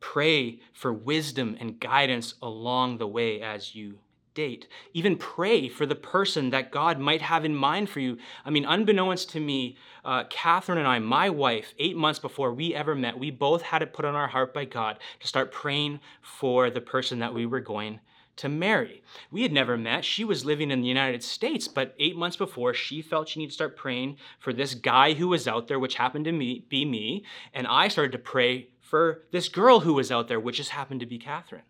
Pray 0.00 0.60
for 0.72 0.92
wisdom 0.92 1.56
and 1.60 1.80
guidance 1.80 2.34
along 2.40 2.98
the 2.98 3.06
way 3.06 3.40
as 3.40 3.74
you 3.74 3.98
date. 4.38 4.68
Even 4.94 5.16
pray 5.16 5.68
for 5.68 5.84
the 5.84 5.96
person 5.96 6.50
that 6.50 6.70
God 6.70 7.00
might 7.00 7.22
have 7.22 7.44
in 7.44 7.56
mind 7.56 7.90
for 7.90 7.98
you. 7.98 8.18
I 8.44 8.50
mean, 8.50 8.64
unbeknownst 8.64 9.30
to 9.30 9.40
me, 9.40 9.76
uh, 10.04 10.24
Catherine 10.30 10.78
and 10.78 10.86
I, 10.86 11.00
my 11.00 11.28
wife, 11.28 11.74
eight 11.80 11.96
months 11.96 12.20
before 12.20 12.54
we 12.54 12.72
ever 12.72 12.94
met, 12.94 13.18
we 13.18 13.32
both 13.32 13.62
had 13.62 13.82
it 13.82 13.92
put 13.92 14.04
on 14.04 14.14
our 14.14 14.28
heart 14.28 14.54
by 14.54 14.64
God 14.64 14.98
to 15.18 15.26
start 15.26 15.50
praying 15.50 15.98
for 16.22 16.70
the 16.70 16.80
person 16.80 17.18
that 17.18 17.34
we 17.34 17.46
were 17.46 17.58
going 17.58 17.98
to 18.36 18.48
marry. 18.48 19.02
We 19.32 19.42
had 19.42 19.52
never 19.52 19.76
met. 19.76 20.04
She 20.04 20.24
was 20.24 20.44
living 20.44 20.70
in 20.70 20.80
the 20.80 20.86
United 20.88 21.24
States, 21.24 21.66
but 21.66 21.96
eight 21.98 22.16
months 22.16 22.36
before, 22.36 22.72
she 22.72 23.02
felt 23.02 23.28
she 23.28 23.40
needed 23.40 23.50
to 23.50 23.54
start 23.54 23.76
praying 23.76 24.18
for 24.38 24.52
this 24.52 24.74
guy 24.74 25.14
who 25.14 25.26
was 25.26 25.48
out 25.48 25.66
there, 25.66 25.80
which 25.80 25.96
happened 25.96 26.26
to 26.26 26.32
me, 26.32 26.64
be 26.68 26.84
me. 26.84 27.24
And 27.52 27.66
I 27.66 27.88
started 27.88 28.12
to 28.12 28.18
pray 28.18 28.68
for 28.88 29.24
this 29.32 29.50
girl 29.50 29.80
who 29.80 29.92
was 29.92 30.10
out 30.10 30.28
there, 30.28 30.40
which 30.40 30.56
just 30.56 30.70
happened 30.70 31.00
to 31.00 31.06
be 31.06 31.18
Catherine. 31.18 31.62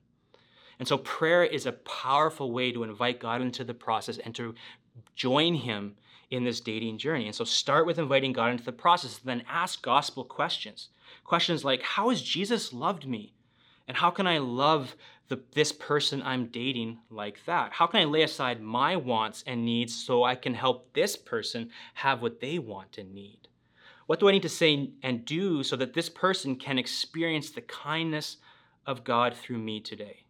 And 0.78 0.87
so 0.87 0.98
prayer 0.98 1.42
is 1.42 1.66
a 1.66 1.72
powerful 1.72 2.52
way 2.52 2.70
to 2.70 2.85
invite 2.85 3.18
God 3.18 3.42
into 3.42 3.64
the 3.64 3.74
process 3.74 4.18
and 4.18 4.33
to 4.37 4.54
join 5.16 5.54
Him 5.54 5.96
in 6.31 6.44
this 6.44 6.61
dating 6.61 6.98
journey. 6.98 7.26
And 7.26 7.35
so 7.35 7.42
start 7.44 7.87
with 7.87 7.98
inviting 7.98 8.33
God 8.33 8.52
into 8.52 8.64
the 8.64 8.70
process, 8.70 9.18
then 9.18 9.42
ask 9.48 9.83
gospel 9.83 10.22
questions. 10.22 10.90
Questions 11.24 11.64
like, 11.64 11.83
How 11.83 12.11
has 12.11 12.22
Jesus 12.22 12.72
loved 12.72 13.09
me? 13.09 13.35
And 13.88 13.96
how 13.96 14.11
can 14.11 14.26
I 14.28 14.38
love 14.38 14.94
the, 15.26 15.40
this 15.54 15.72
person 15.72 16.22
I'm 16.22 16.46
dating 16.46 16.98
like 17.11 17.44
that? 17.46 17.72
How 17.72 17.87
can 17.87 18.00
I 18.00 18.04
lay 18.04 18.22
aside 18.22 18.61
my 18.61 18.94
wants 18.94 19.42
and 19.44 19.64
needs 19.64 19.94
so 19.94 20.22
I 20.22 20.37
can 20.37 20.54
help 20.54 20.92
this 20.92 21.16
person 21.16 21.70
have 21.94 22.22
what 22.22 22.40
they 22.40 22.61
want 22.61 22.96
and 22.96 23.12
need? 23.12 23.48
What 24.09 24.21
do 24.21 24.29
I 24.29 24.33
need 24.33 24.40
to 24.40 24.49
say 24.49 24.88
and 25.03 25.27
do 25.27 25.62
so 25.62 25.77
that 25.77 25.92
this 25.92 26.09
person 26.09 26.57
can 26.57 26.79
experience 26.79 27.51
the 27.51 27.61
kindness 27.61 28.38
of 28.87 29.05
God 29.05 29.37
through 29.37 29.59
me 29.59 29.81
today? 29.81 30.25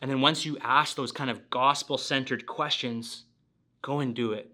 And 0.00 0.10
then 0.10 0.22
once 0.22 0.46
you 0.46 0.56
ask 0.62 0.96
those 0.96 1.12
kind 1.12 1.28
of 1.28 1.50
gospel 1.50 1.98
centered 1.98 2.46
questions, 2.46 3.24
go 3.82 3.98
and 4.00 4.14
do 4.14 4.32
it. 4.32 4.50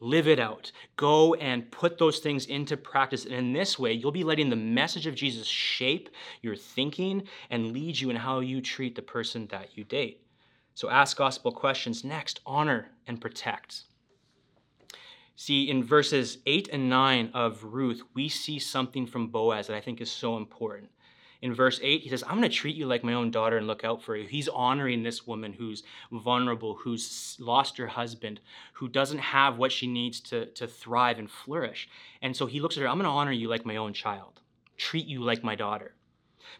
Live 0.00 0.26
it 0.26 0.38
out. 0.38 0.72
Go 0.96 1.34
and 1.34 1.70
put 1.70 1.98
those 1.98 2.20
things 2.20 2.46
into 2.46 2.78
practice. 2.78 3.26
And 3.26 3.34
in 3.34 3.52
this 3.52 3.78
way, 3.78 3.92
you'll 3.92 4.10
be 4.10 4.24
letting 4.24 4.48
the 4.48 4.56
message 4.56 5.06
of 5.06 5.14
Jesus 5.14 5.46
shape 5.46 6.08
your 6.40 6.56
thinking 6.56 7.24
and 7.50 7.72
lead 7.72 8.00
you 8.00 8.08
in 8.08 8.16
how 8.16 8.40
you 8.40 8.62
treat 8.62 8.94
the 8.94 9.02
person 9.02 9.46
that 9.48 9.76
you 9.76 9.84
date. 9.84 10.24
So 10.72 10.88
ask 10.88 11.14
gospel 11.14 11.52
questions. 11.52 12.04
Next, 12.04 12.40
honor 12.46 12.88
and 13.06 13.20
protect. 13.20 13.82
See, 15.40 15.70
in 15.70 15.82
verses 15.82 16.36
8 16.44 16.68
and 16.70 16.90
9 16.90 17.30
of 17.32 17.64
Ruth, 17.64 18.02
we 18.12 18.28
see 18.28 18.58
something 18.58 19.06
from 19.06 19.28
Boaz 19.28 19.68
that 19.68 19.74
I 19.74 19.80
think 19.80 20.02
is 20.02 20.10
so 20.10 20.36
important. 20.36 20.90
In 21.40 21.54
verse 21.54 21.80
8, 21.82 22.02
he 22.02 22.10
says, 22.10 22.22
I'm 22.24 22.36
going 22.36 22.42
to 22.42 22.54
treat 22.54 22.76
you 22.76 22.84
like 22.84 23.02
my 23.02 23.14
own 23.14 23.30
daughter 23.30 23.56
and 23.56 23.66
look 23.66 23.82
out 23.82 24.02
for 24.02 24.14
you. 24.16 24.28
He's 24.28 24.50
honoring 24.50 25.02
this 25.02 25.26
woman 25.26 25.54
who's 25.54 25.82
vulnerable, 26.12 26.74
who's 26.74 27.38
lost 27.40 27.78
her 27.78 27.86
husband, 27.86 28.40
who 28.74 28.86
doesn't 28.86 29.16
have 29.20 29.56
what 29.56 29.72
she 29.72 29.86
needs 29.86 30.20
to, 30.28 30.44
to 30.44 30.66
thrive 30.66 31.18
and 31.18 31.30
flourish. 31.30 31.88
And 32.20 32.36
so 32.36 32.44
he 32.44 32.60
looks 32.60 32.76
at 32.76 32.82
her, 32.82 32.88
I'm 32.90 32.98
going 32.98 33.04
to 33.04 33.10
honor 33.10 33.32
you 33.32 33.48
like 33.48 33.64
my 33.64 33.76
own 33.76 33.94
child, 33.94 34.42
treat 34.76 35.06
you 35.06 35.22
like 35.22 35.42
my 35.42 35.54
daughter. 35.54 35.94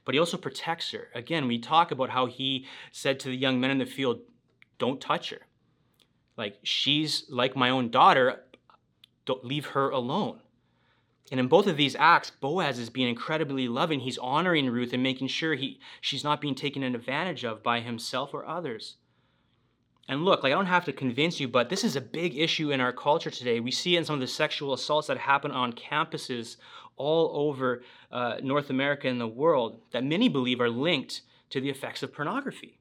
But 0.06 0.14
he 0.14 0.18
also 0.18 0.38
protects 0.38 0.90
her. 0.92 1.08
Again, 1.14 1.46
we 1.46 1.58
talk 1.58 1.90
about 1.90 2.08
how 2.08 2.24
he 2.24 2.64
said 2.92 3.20
to 3.20 3.28
the 3.28 3.36
young 3.36 3.60
men 3.60 3.72
in 3.72 3.76
the 3.76 3.84
field, 3.84 4.20
Don't 4.78 5.02
touch 5.02 5.28
her. 5.28 5.40
Like, 6.38 6.56
she's 6.62 7.26
like 7.28 7.54
my 7.54 7.68
own 7.68 7.90
daughter 7.90 8.44
don't 9.26 9.44
leave 9.44 9.66
her 9.66 9.90
alone. 9.90 10.40
And 11.30 11.38
in 11.38 11.46
both 11.46 11.66
of 11.66 11.76
these 11.76 11.94
acts, 11.96 12.30
Boaz 12.30 12.78
is 12.78 12.90
being 12.90 13.08
incredibly 13.08 13.68
loving. 13.68 14.00
He's 14.00 14.18
honoring 14.18 14.68
Ruth 14.68 14.92
and 14.92 15.02
making 15.02 15.28
sure 15.28 15.54
he, 15.54 15.78
she's 16.00 16.24
not 16.24 16.40
being 16.40 16.56
taken 16.56 16.82
advantage 16.82 17.44
of 17.44 17.62
by 17.62 17.80
himself 17.80 18.34
or 18.34 18.44
others. 18.44 18.96
And 20.08 20.24
look, 20.24 20.42
like 20.42 20.52
I 20.52 20.56
don't 20.56 20.66
have 20.66 20.86
to 20.86 20.92
convince 20.92 21.38
you, 21.38 21.46
but 21.46 21.68
this 21.68 21.84
is 21.84 21.94
a 21.94 22.00
big 22.00 22.36
issue 22.36 22.72
in 22.72 22.80
our 22.80 22.92
culture 22.92 23.30
today. 23.30 23.60
We 23.60 23.70
see 23.70 23.94
it 23.94 23.98
in 23.98 24.04
some 24.04 24.14
of 24.14 24.20
the 24.20 24.26
sexual 24.26 24.72
assaults 24.72 25.06
that 25.06 25.18
happen 25.18 25.52
on 25.52 25.72
campuses 25.72 26.56
all 26.96 27.30
over 27.32 27.82
uh, 28.10 28.38
North 28.42 28.70
America 28.70 29.06
and 29.06 29.20
the 29.20 29.28
world 29.28 29.80
that 29.92 30.02
many 30.02 30.28
believe 30.28 30.60
are 30.60 30.68
linked 30.68 31.22
to 31.50 31.60
the 31.60 31.70
effects 31.70 32.02
of 32.02 32.12
pornography, 32.12 32.80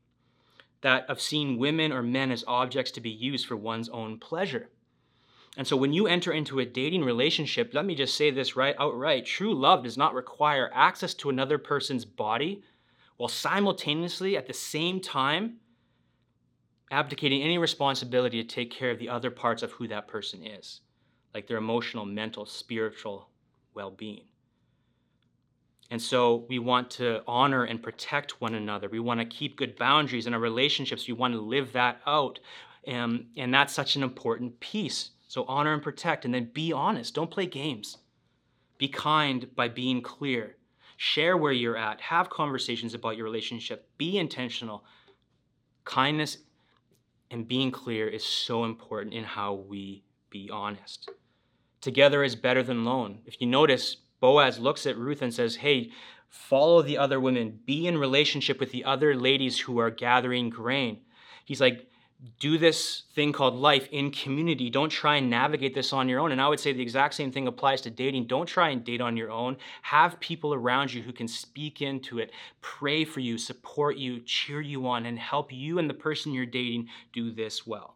that 0.82 1.08
of 1.08 1.22
seeing 1.22 1.60
women 1.60 1.92
or 1.92 2.02
men 2.02 2.32
as 2.32 2.44
objects 2.48 2.92
to 2.94 3.02
be 3.02 3.12
used 3.12 3.46
for 3.46 3.56
one's 3.56 3.90
own 3.90 4.18
pleasure. 4.18 4.70
And 5.58 5.68
so 5.68 5.76
when 5.76 5.94
you 5.94 6.08
enter 6.08 6.32
into 6.32 6.60
a 6.60 6.66
dating 6.66 7.04
relationship, 7.04 7.74
let 7.74 7.86
me 7.86 7.96
just 7.96 8.16
say 8.16 8.32
this 8.32 8.56
right 8.56 8.76
outright 8.80 9.26
true 9.26 9.54
love 9.54 9.84
does 9.84 9.98
not 9.98 10.14
require 10.14 10.72
access 10.74 11.14
to 11.16 11.30
another 11.30 11.58
person's 11.58 12.06
body 12.06 12.64
while 13.18 13.28
simultaneously 13.28 14.38
at 14.38 14.48
the 14.48 14.54
same 14.54 15.02
time 15.02 15.58
abdicating 16.92 17.42
any 17.42 17.58
responsibility 17.58 18.42
to 18.42 18.48
take 18.48 18.72
care 18.72 18.92
of 18.92 19.00
the 19.00 19.10
other 19.10 19.30
parts 19.30 19.62
of 19.62 19.72
who 19.74 19.88
that 19.88 20.08
person 20.08 20.46
is, 20.46 20.82
like 21.34 21.48
their 21.48 21.58
emotional, 21.58 22.06
mental, 22.06 22.46
spiritual 22.46 23.30
well 23.74 23.92
being. 23.92 24.24
And 25.92 26.02
so 26.02 26.46
we 26.50 26.60
want 26.60 26.92
to 26.92 27.22
honor 27.28 27.64
and 27.64 27.82
protect 27.82 28.40
one 28.42 28.54
another. 28.54 28.90
We 28.90 29.00
want 29.00 29.20
to 29.20 29.26
keep 29.26 29.58
good 29.58 29.76
boundaries 29.78 30.28
in 30.28 30.34
our 30.34 30.40
relationships. 30.40 31.08
We 31.08 31.14
want 31.14 31.34
to 31.34 31.42
live 31.42 31.74
that 31.74 32.00
out. 32.06 32.40
And, 32.86 33.26
and 33.36 33.54
that's 33.54 33.74
such 33.74 33.96
an 33.96 34.04
important 34.04 34.60
piece. 34.60 35.12
So 35.30 35.46
honor 35.48 35.74
and 35.76 35.84
protect, 35.84 36.26
and 36.26 36.34
then 36.34 36.50
be 36.54 36.74
honest. 36.74 37.14
Don't 37.14 37.30
play 37.30 37.46
games. 37.46 38.00
Be 38.80 38.88
kind 38.88 39.48
by 39.56 39.68
being 39.68 40.02
clear. 40.02 40.56
Share 40.98 41.38
where 41.38 41.52
you're 41.52 41.78
at. 41.78 42.02
Have 42.02 42.32
conversations 42.32 42.96
about 42.96 43.16
your 43.16 43.26
relationship. 43.26 43.88
Be 44.00 44.18
intentional. 44.18 44.84
Kindness 45.86 46.40
and 47.30 47.48
being 47.48 47.70
clear 47.70 48.08
is 48.08 48.26
so 48.26 48.64
important 48.64 49.14
in 49.14 49.24
how 49.24 49.54
we 49.54 50.04
be 50.32 50.50
honest. 50.52 51.12
Together 51.80 52.24
is 52.24 52.36
better 52.36 52.64
than 52.64 52.80
alone. 52.80 53.20
If 53.28 53.40
you 53.40 53.46
notice, 53.46 53.98
Boaz 54.20 54.58
looks 54.58 54.88
at 54.88 54.98
Ruth 54.98 55.22
and 55.22 55.32
says, 55.32 55.58
Hey, 55.58 55.92
follow 56.28 56.82
the 56.82 56.98
other 56.98 57.20
women, 57.20 57.60
be 57.68 57.86
in 57.86 58.00
relationship 58.00 58.60
with 58.60 58.72
the 58.72 58.84
other 58.84 59.16
ladies 59.16 59.60
who 59.60 59.78
are 59.78 59.92
gathering 59.92 60.50
grain. 60.50 61.02
He's 61.46 61.62
like, 61.62 61.88
do 62.40 62.58
this 62.58 63.04
thing 63.14 63.32
called 63.32 63.56
life 63.56 63.88
in 63.92 64.12
community. 64.12 64.70
Don't 64.70 64.90
try 64.90 65.18
and 65.18 65.30
navigate 65.30 65.74
this 65.74 65.94
on 65.94 66.10
your 66.10 66.20
own. 66.20 66.32
And 66.34 66.42
I 66.42 66.50
would 66.50 66.60
say 66.60 66.74
the 66.74 66.82
exact 66.82 67.14
same 67.14 67.32
thing 67.32 67.48
applies 67.48 67.82
to 67.82 67.90
dating. 67.90 68.28
Don't 68.28 68.46
try 68.46 68.70
and 68.70 68.84
date 68.84 69.00
on 69.00 69.16
your 69.16 69.32
own. 69.32 69.56
Have 69.84 70.20
people 70.20 70.54
around 70.54 70.94
you 70.94 71.02
who 71.02 71.14
can 71.14 71.30
speak 71.30 71.82
into 71.82 72.20
it, 72.20 72.32
pray 72.62 73.06
for 73.06 73.22
you, 73.22 73.38
support 73.38 73.96
you, 73.96 74.20
cheer 74.22 74.60
you 74.60 74.86
on, 74.88 75.06
and 75.06 75.18
help 75.18 75.54
you 75.54 75.80
and 75.80 75.90
the 75.90 75.94
person 75.94 76.34
you're 76.34 76.46
dating 76.46 76.90
do 77.14 77.32
this 77.32 77.66
well. 77.66 77.96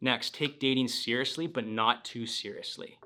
Next, 0.00 0.34
take 0.34 0.58
dating 0.58 0.88
seriously, 0.88 1.46
but 1.46 1.66
not 1.66 2.04
too 2.04 2.26
seriously 2.26 2.98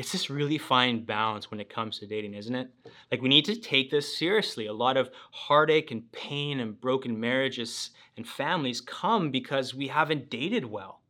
it's 0.00 0.12
this 0.12 0.30
really 0.30 0.56
fine 0.56 1.04
balance 1.04 1.50
when 1.50 1.60
it 1.60 1.68
comes 1.68 1.98
to 1.98 2.06
dating, 2.06 2.32
isn't 2.32 2.54
it? 2.54 2.70
Like, 3.12 3.20
we 3.20 3.28
need 3.28 3.44
to 3.44 3.54
take 3.54 3.90
this 3.90 4.16
seriously. 4.16 4.64
A 4.64 4.72
lot 4.72 4.96
of 4.96 5.10
heartache 5.30 5.90
and 5.90 6.10
pain 6.10 6.60
and 6.60 6.80
broken 6.80 7.20
marriages 7.20 7.90
and 8.16 8.26
families 8.26 8.80
come 8.80 9.30
because 9.30 9.74
we 9.74 9.88
haven't 9.88 10.30
dated 10.30 10.64
well. 10.64 11.02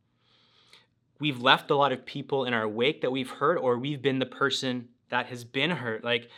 We've 1.21 1.41
left 1.41 1.71
a 1.71 1.75
lot 1.75 1.93
of 1.93 2.05
people 2.05 2.43
in 2.43 2.53
our 2.53 2.67
wake 2.67 2.99
that 2.99 3.13
we've 3.13 3.29
hurt, 3.29 3.59
or 3.59 3.77
we've 3.77 4.01
been 4.01 4.19
the 4.19 4.25
person 4.25 4.89
that 5.07 5.27
has 5.27 5.45
been 5.45 5.71
hurt. 5.71 6.03
Like, 6.03 6.29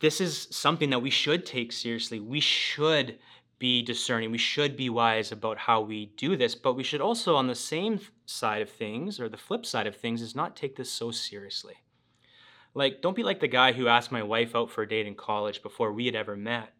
this 0.00 0.20
is 0.20 0.48
something 0.50 0.90
that 0.90 1.00
we 1.00 1.08
should 1.08 1.46
take 1.46 1.72
seriously. 1.72 2.20
We 2.20 2.40
should 2.40 3.18
be 3.58 3.80
discerning. 3.80 4.32
We 4.32 4.36
should 4.38 4.76
be 4.76 4.90
wise 4.90 5.32
about 5.32 5.56
how 5.56 5.80
we 5.80 6.12
do 6.18 6.36
this, 6.36 6.54
but 6.54 6.74
we 6.74 6.82
should 6.82 7.00
also, 7.00 7.36
on 7.36 7.46
the 7.46 7.54
same 7.54 8.00
side 8.30 8.62
of 8.62 8.70
things, 8.70 9.20
or 9.20 9.28
the 9.28 9.36
flip 9.36 9.66
side 9.66 9.86
of 9.86 9.96
things, 9.96 10.22
is 10.22 10.34
not 10.34 10.56
take 10.56 10.76
this 10.76 10.90
so 10.90 11.10
seriously. 11.10 11.74
Like, 12.74 13.02
don't 13.02 13.16
be 13.16 13.24
like 13.24 13.40
the 13.40 13.48
guy 13.48 13.72
who 13.72 13.88
asked 13.88 14.12
my 14.12 14.22
wife 14.22 14.54
out 14.54 14.70
for 14.70 14.82
a 14.82 14.88
date 14.88 15.06
in 15.06 15.14
college 15.14 15.62
before 15.62 15.92
we 15.92 16.06
had 16.06 16.14
ever 16.14 16.36
met. 16.36 16.72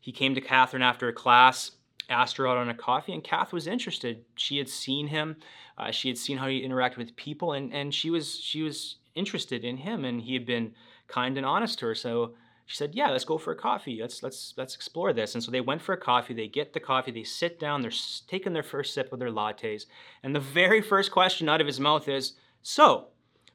He 0.00 0.12
came 0.12 0.34
to 0.34 0.40
Catherine 0.40 0.82
after 0.82 1.08
a 1.08 1.12
class, 1.12 1.72
asked 2.08 2.36
her 2.36 2.48
out 2.48 2.56
on 2.56 2.68
a 2.68 2.74
coffee, 2.74 3.12
and 3.12 3.22
Kath 3.22 3.52
was 3.52 3.66
interested. 3.66 4.24
She 4.34 4.58
had 4.58 4.68
seen 4.68 5.06
him, 5.06 5.36
uh, 5.78 5.90
she 5.92 6.08
had 6.08 6.18
seen 6.18 6.38
how 6.38 6.48
he 6.48 6.66
interacted 6.66 6.98
with 6.98 7.16
people, 7.16 7.52
and, 7.52 7.72
and 7.72 7.94
she 7.94 8.10
was 8.10 8.40
she 8.40 8.62
was 8.62 8.96
interested 9.14 9.64
in 9.64 9.76
him, 9.78 10.04
and 10.04 10.20
he 10.22 10.34
had 10.34 10.44
been 10.44 10.74
kind 11.06 11.36
and 11.36 11.46
honest 11.46 11.78
to 11.78 11.86
her. 11.86 11.94
So 11.94 12.34
she 12.70 12.76
said, 12.76 12.94
"Yeah, 12.94 13.10
let's 13.10 13.24
go 13.24 13.36
for 13.36 13.50
a 13.50 13.56
coffee. 13.56 13.98
Let's 14.00 14.22
let's 14.22 14.54
let's 14.56 14.76
explore 14.76 15.12
this." 15.12 15.34
And 15.34 15.42
so 15.42 15.50
they 15.50 15.60
went 15.60 15.82
for 15.82 15.92
a 15.92 16.00
coffee. 16.00 16.34
They 16.34 16.46
get 16.46 16.72
the 16.72 16.78
coffee. 16.78 17.10
They 17.10 17.24
sit 17.24 17.58
down. 17.58 17.82
They're 17.82 17.90
taking 18.28 18.52
their 18.52 18.62
first 18.62 18.94
sip 18.94 19.12
of 19.12 19.18
their 19.18 19.28
lattes, 19.28 19.86
and 20.22 20.36
the 20.36 20.40
very 20.40 20.80
first 20.80 21.10
question 21.10 21.48
out 21.48 21.60
of 21.60 21.66
his 21.66 21.80
mouth 21.80 22.06
is, 22.06 22.34
"So, 22.62 23.08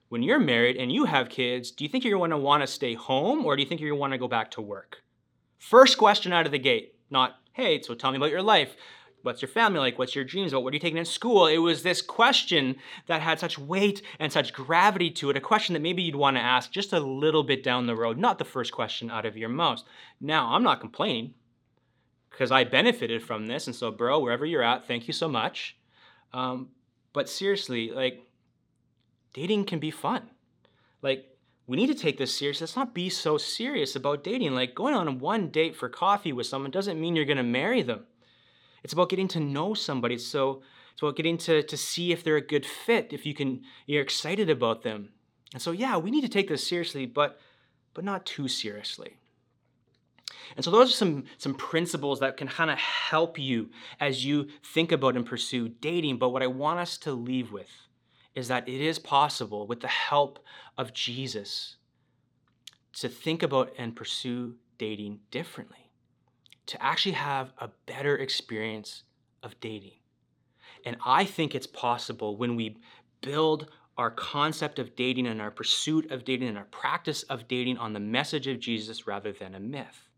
when 0.09 0.21
you're 0.21 0.37
married 0.37 0.75
and 0.75 0.91
you 0.91 1.05
have 1.05 1.29
kids, 1.29 1.71
do 1.71 1.85
you 1.85 1.89
think 1.89 2.03
you're 2.03 2.17
going 2.17 2.31
to 2.31 2.37
want 2.37 2.61
to 2.63 2.67
stay 2.67 2.93
home 2.93 3.45
or 3.45 3.55
do 3.55 3.61
you 3.61 3.69
think 3.69 3.79
you're 3.79 3.91
going 3.91 3.99
to 3.99 4.01
want 4.01 4.11
to 4.11 4.17
go 4.17 4.27
back 4.27 4.51
to 4.51 4.61
work?" 4.61 5.01
First 5.57 5.97
question 5.97 6.33
out 6.33 6.45
of 6.45 6.51
the 6.51 6.59
gate, 6.59 6.95
not, 7.09 7.39
"Hey, 7.53 7.81
so 7.81 7.95
tell 7.95 8.11
me 8.11 8.17
about 8.17 8.31
your 8.31 8.41
life." 8.41 8.75
What's 9.25 9.41
your 9.41 9.49
family 9.49 9.79
like? 9.79 9.97
What's 9.97 10.15
your 10.15 10.23
dreams? 10.23 10.53
What, 10.53 10.63
what 10.63 10.71
are 10.71 10.75
you 10.75 10.79
taking 10.79 10.99
in 10.99 11.05
school? 11.05 11.47
It 11.47 11.57
was 11.57 11.81
this 11.81 12.01
question 12.01 12.75
that 13.07 13.21
had 13.21 13.39
such 13.39 13.57
weight 13.57 14.01
and 14.19 14.31
such 14.31 14.53
gravity 14.53 15.09
to 15.11 15.31
it, 15.31 15.37
a 15.37 15.41
question 15.41 15.73
that 15.73 15.81
maybe 15.81 16.03
you'd 16.03 16.15
want 16.15 16.37
to 16.37 16.41
ask 16.41 16.71
just 16.71 16.93
a 16.93 16.99
little 16.99 17.43
bit 17.43 17.63
down 17.63 17.87
the 17.87 17.95
road, 17.95 18.17
not 18.17 18.37
the 18.37 18.45
first 18.45 18.71
question 18.71 19.09
out 19.09 19.25
of 19.25 19.35
your 19.35 19.49
mouth. 19.49 19.83
Now, 20.21 20.53
I'm 20.53 20.63
not 20.63 20.79
complaining 20.79 21.33
because 22.29 22.51
I 22.51 22.63
benefited 22.63 23.23
from 23.23 23.47
this. 23.47 23.65
And 23.65 23.75
so, 23.75 23.91
bro, 23.91 24.19
wherever 24.19 24.45
you're 24.45 24.61
at, 24.61 24.87
thank 24.87 25.07
you 25.07 25.13
so 25.13 25.27
much. 25.27 25.75
Um, 26.31 26.69
but 27.11 27.27
seriously, 27.27 27.91
like, 27.91 28.21
dating 29.33 29.65
can 29.65 29.79
be 29.79 29.91
fun. 29.91 30.29
Like, 31.01 31.25
we 31.65 31.77
need 31.77 31.87
to 31.87 31.95
take 31.95 32.17
this 32.17 32.37
serious. 32.37 32.61
Let's 32.61 32.75
not 32.75 32.93
be 32.93 33.09
so 33.09 33.37
serious 33.37 33.95
about 33.95 34.23
dating. 34.23 34.53
Like, 34.53 34.75
going 34.75 34.93
on 34.93 35.19
one 35.19 35.49
date 35.49 35.75
for 35.75 35.89
coffee 35.89 36.31
with 36.31 36.45
someone 36.45 36.71
doesn't 36.71 36.99
mean 37.01 37.15
you're 37.15 37.25
going 37.25 37.37
to 37.37 37.43
marry 37.43 37.81
them. 37.81 38.05
It's 38.85 38.93
about 38.93 39.09
getting 39.09 39.27
to 39.29 39.39
know 39.39 39.73
somebody. 39.73 40.19
So 40.19 40.61
it's 40.93 41.01
about 41.01 41.15
getting 41.15 41.39
to, 41.39 41.63
to 41.63 41.75
see 41.75 42.11
if 42.11 42.23
they're 42.23 42.35
a 42.35 42.41
good 42.41 42.67
fit, 42.67 43.13
if 43.13 43.25
you 43.25 43.33
can, 43.33 43.63
you're 43.87 44.03
excited 44.03 44.47
about 44.47 44.83
them. 44.83 45.09
And 45.53 45.61
so, 45.61 45.71
yeah, 45.71 45.97
we 45.97 46.11
need 46.11 46.21
to 46.21 46.29
take 46.29 46.49
this 46.49 46.67
seriously, 46.67 47.07
but, 47.07 47.39
but 47.95 48.03
not 48.03 48.27
too 48.27 48.47
seriously. 48.47 49.17
And 50.55 50.63
so 50.63 50.69
those 50.69 50.91
are 50.91 50.97
some, 50.97 51.23
some 51.39 51.55
principles 51.55 52.19
that 52.19 52.37
can 52.37 52.47
kind 52.47 52.69
of 52.69 52.77
help 52.77 53.39
you 53.39 53.71
as 53.99 54.23
you 54.23 54.49
think 54.63 54.91
about 54.91 55.15
and 55.15 55.25
pursue 55.25 55.67
dating. 55.67 56.19
But 56.19 56.29
what 56.29 56.43
I 56.43 56.47
want 56.47 56.79
us 56.79 56.95
to 56.99 57.11
leave 57.11 57.51
with 57.51 57.71
is 58.35 58.49
that 58.49 58.69
it 58.69 58.81
is 58.81 58.99
possible, 58.99 59.65
with 59.65 59.79
the 59.79 59.87
help 59.87 60.37
of 60.77 60.93
Jesus, 60.93 61.77
to 62.93 63.09
think 63.09 63.41
about 63.41 63.73
and 63.79 63.95
pursue 63.95 64.57
dating 64.77 65.21
differently 65.31 65.84
to 66.67 66.81
actually 66.83 67.13
have 67.13 67.53
a 67.57 67.69
better 67.85 68.17
experience 68.17 69.03
of 69.43 69.59
dating. 69.59 69.99
And 70.85 70.97
I 71.05 71.25
think 71.25 71.53
it's 71.53 71.67
possible 71.67 72.37
when 72.37 72.55
we 72.55 72.77
build 73.21 73.69
our 73.97 74.11
concept 74.11 74.77
of 74.77 74.95
dating 74.95 75.27
and 75.27 75.41
our 75.41 75.51
pursuit 75.51 76.11
of 76.11 76.25
dating 76.25 76.49
and 76.49 76.57
our 76.57 76.65
practice 76.65 77.23
of 77.23 77.47
dating 77.47 77.77
on 77.77 77.93
the 77.93 77.99
message 77.99 78.47
of 78.47 78.59
Jesus 78.59 79.07
rather 79.07 79.31
than 79.31 79.55
a 79.55 79.59
myth. 79.59 80.09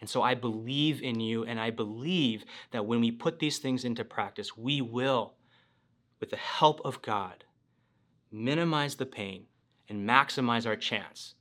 And 0.00 0.10
so 0.10 0.22
I 0.22 0.34
believe 0.34 1.02
in 1.02 1.20
you, 1.20 1.44
and 1.44 1.58
I 1.58 1.70
believe 1.70 2.44
that 2.70 2.84
when 2.84 3.00
we 3.00 3.10
put 3.10 3.38
these 3.38 3.58
things 3.58 3.84
into 3.84 4.04
practice, 4.04 4.56
we 4.56 4.82
will, 4.82 5.34
with 6.20 6.30
the 6.30 6.36
help 6.36 6.80
of 6.84 7.00
God, 7.00 7.44
minimize 8.30 8.96
the 8.96 9.06
pain 9.06 9.46
and 9.88 10.06
maximize 10.06 10.66
our 10.66 10.76
chance 10.76 11.34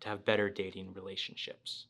to 0.00 0.08
have 0.08 0.24
better 0.24 0.48
dating 0.48 0.92
relationships. 0.92 1.86